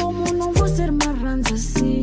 Como 0.00 0.32
não 0.32 0.52
vou 0.54 0.66
ser 0.66 0.90
marrans 0.90 1.52
assim? 1.52 2.02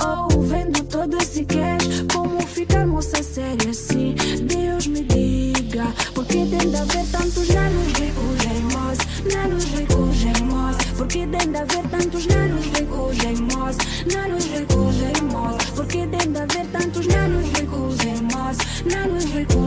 Oh, 0.00 0.40
vendo 0.42 0.84
todo 0.84 1.16
esse 1.16 1.44
cash 1.44 2.04
Como 2.12 2.40
ficar 2.46 2.86
moça 2.86 3.20
séria 3.20 3.70
assim? 3.70 4.14
Deus 4.46 4.86
me 4.86 5.02
diga 5.02 5.92
Porque 6.14 6.46
tem 6.46 6.70
de 6.70 6.76
haver 6.76 7.04
tantos 7.10 7.48
nanos 7.48 7.86
ricos 7.98 8.44
teimosos 8.44 9.34
Nanos 9.34 9.64
ricos 9.64 10.16
teimosos 10.22 10.84
Porque 10.96 11.26
tem 11.26 11.50
de 11.50 11.58
haver 11.58 11.88
tantos 11.90 12.26
nanos 12.26 12.64
ricos 12.66 13.18
teimosos 13.18 13.78
Nanos 14.14 14.44
ricos 14.44 14.94
teimosos 14.96 15.70
Porque 15.74 16.06
tem 16.06 16.32
de 16.32 16.38
haver 16.38 16.66
tantos 16.68 17.06
nanos 17.08 17.48
ricos 17.58 17.96
teimosos 17.96 18.84
Nanos 18.84 19.24
ricos 19.24 19.63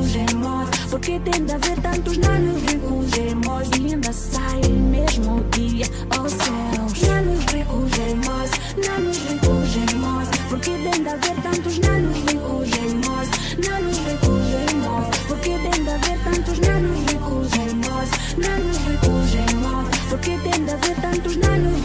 Porque 0.90 1.20
tem 1.20 1.44
de 1.46 1.52
haver 1.52 1.82
tantos 1.82 2.18
nanos 2.18 2.62
ricos 2.64 3.12
teimosos 3.12 3.78
E 3.78 3.94
ainda 3.94 4.14
sai 4.14 4.62
mesmo 4.62 5.44
dia 5.52 5.86
Oh 6.18 6.30
céus. 6.30 7.02
Nanos 7.08 7.44
ricos 7.52 7.92
teimosos 7.92 8.60
Nanos 8.88 9.18
ricos 9.18 9.74
teimosos 9.74 10.38
Porque 10.50 10.72
tem 10.72 11.04
de 11.04 11.10
haver 11.10 11.36
tantos 11.44 11.80
nanos 11.80 12.18
ricos 12.18 12.70
teimosos 12.72 13.68
Nanos 13.68 13.98
ricos 13.98 14.44
teimosos 14.48 15.24
Porque 15.28 15.50
tem 15.50 15.84
de 15.84 15.90
haver 15.90 16.20
tantos 16.24 16.60
nanos 16.60 17.00
ricos 17.12 17.50
teimosos 17.50 18.38
Nanos 18.38 18.78
ricos 18.78 19.32
teimosos 19.32 20.00
Porque 20.10 20.38
tem 20.38 20.66
de 20.66 20.72
haver 20.72 21.02
tantos 21.02 21.36
nanos 21.36 21.78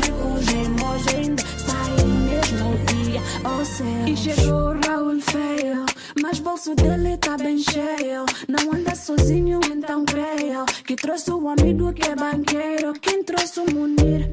E 1.12 1.16
ainda 1.16 1.42
sai 1.58 2.04
mesmo 2.06 2.76
dia 2.86 3.20
Oh 3.44 3.64
céus. 3.64 4.08
E 4.08 4.16
chegou 4.16 4.74
Raul 4.86 5.20
feio 5.20 5.81
mas 6.20 6.38
bolso 6.40 6.74
dele 6.74 7.16
tá 7.16 7.36
bem 7.36 7.58
cheio. 7.58 8.24
Não 8.48 8.72
anda 8.72 8.94
sozinho, 8.94 9.60
então 9.72 10.04
creio. 10.04 10.64
Que 10.84 10.96
trouxe 10.96 11.30
o 11.30 11.48
amigo 11.48 11.92
que 11.92 12.08
é 12.08 12.14
banqueiro. 12.16 12.92
Quem 13.00 13.22
trouxe 13.22 13.60
o 13.60 13.72
Munir? 13.72 14.30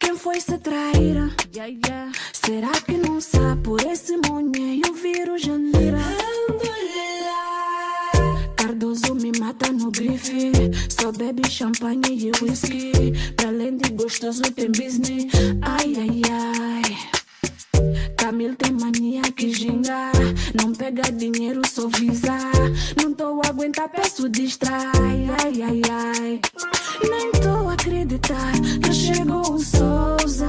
Quem 0.00 0.16
foi 0.16 0.40
se 0.40 0.58
traíra? 0.58 1.30
Será 2.32 2.72
que 2.84 2.96
não 2.96 3.20
sabe 3.20 3.62
por 3.62 3.80
esse 3.86 4.16
monheiro 4.16 4.92
vir 4.94 5.30
o 5.30 5.38
Jandira? 5.38 5.98
Cardoso 8.56 9.14
me 9.14 9.32
mata 9.38 9.70
no 9.72 9.90
grife. 9.90 10.52
Só 10.88 11.12
bebe 11.12 11.48
champanhe 11.48 12.00
e 12.26 12.32
whisky. 12.42 13.12
Pra 13.36 13.48
além 13.48 13.76
de 13.76 13.90
gostoso, 13.90 14.42
tem 14.42 14.70
business. 14.70 15.26
Ai, 15.62 15.94
ai, 15.96 16.22
ai. 16.30 17.17
Camil 18.18 18.56
tem 18.56 18.72
mania 18.72 19.22
que 19.22 19.52
ginga. 19.54 20.10
Não 20.60 20.72
pega 20.72 21.02
dinheiro, 21.12 21.62
só 21.64 21.86
visa. 21.86 22.36
Não 23.00 23.14
tô 23.14 23.40
a 23.44 23.48
aguentar, 23.48 23.88
peço 23.88 24.28
distrai. 24.28 25.28
Ai, 25.40 25.62
ai, 25.62 25.82
ai. 25.88 26.40
Nem 27.08 27.30
tô 27.40 27.68
a 27.68 27.74
acreditar 27.74 28.52
que 28.82 28.92
chegou 28.92 29.54
o 29.54 29.58
Souza. 29.60 30.48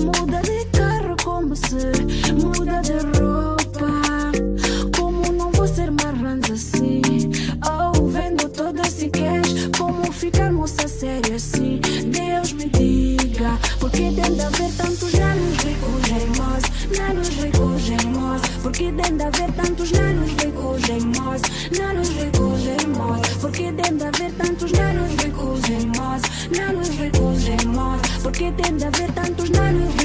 Muda 0.00 0.40
de 0.42 0.64
carro 0.66 1.16
como 1.24 1.56
se 1.56 2.32
muda 2.40 2.80
de 2.80 2.92
roupa. 3.18 4.30
Como 4.96 5.32
não 5.32 5.50
vou 5.50 5.66
ser 5.66 5.90
marrans 5.90 6.48
assim? 6.48 7.02
Oh, 7.68 8.06
vendo 8.06 8.48
toda 8.50 8.82
esse 8.82 9.08
cash. 9.08 9.68
Como 9.76 10.12
ficar 10.12 10.52
moça 10.52 10.86
séria 10.86 11.34
assim? 11.34 11.80
Deus 12.06 12.52
me 12.52 12.68
diga. 12.68 13.58
Porque 13.80 14.12
tem 14.12 14.34
de 14.34 14.40
haver 14.42 14.72
tantos 14.76 15.17
Porque 18.68 18.92
dentro 18.92 19.26
a 19.26 19.30
ver 19.30 19.50
tantos 19.52 19.92
nanos 19.92 20.30
ricos 20.32 20.88
em 20.90 21.00
nós, 21.18 21.40
nanos 21.78 22.08
ricos 22.10 22.66
em 22.66 22.86
nós. 22.88 23.26
Porque 23.40 23.72
dentro 23.72 24.06
a 24.06 24.10
ver 24.10 24.30
tantos 24.32 24.72
nanos 24.72 25.10
ricos 25.24 25.68
em 25.70 25.86
nós, 25.96 26.22
nanos 26.54 26.88
ricos 26.90 27.48
em 27.48 27.68
nós. 27.68 28.00
Porque 28.22 28.50
dentro 28.50 28.86
a 28.86 28.90
ver 28.90 29.10
tantos 29.12 29.48
nanos 29.48 29.97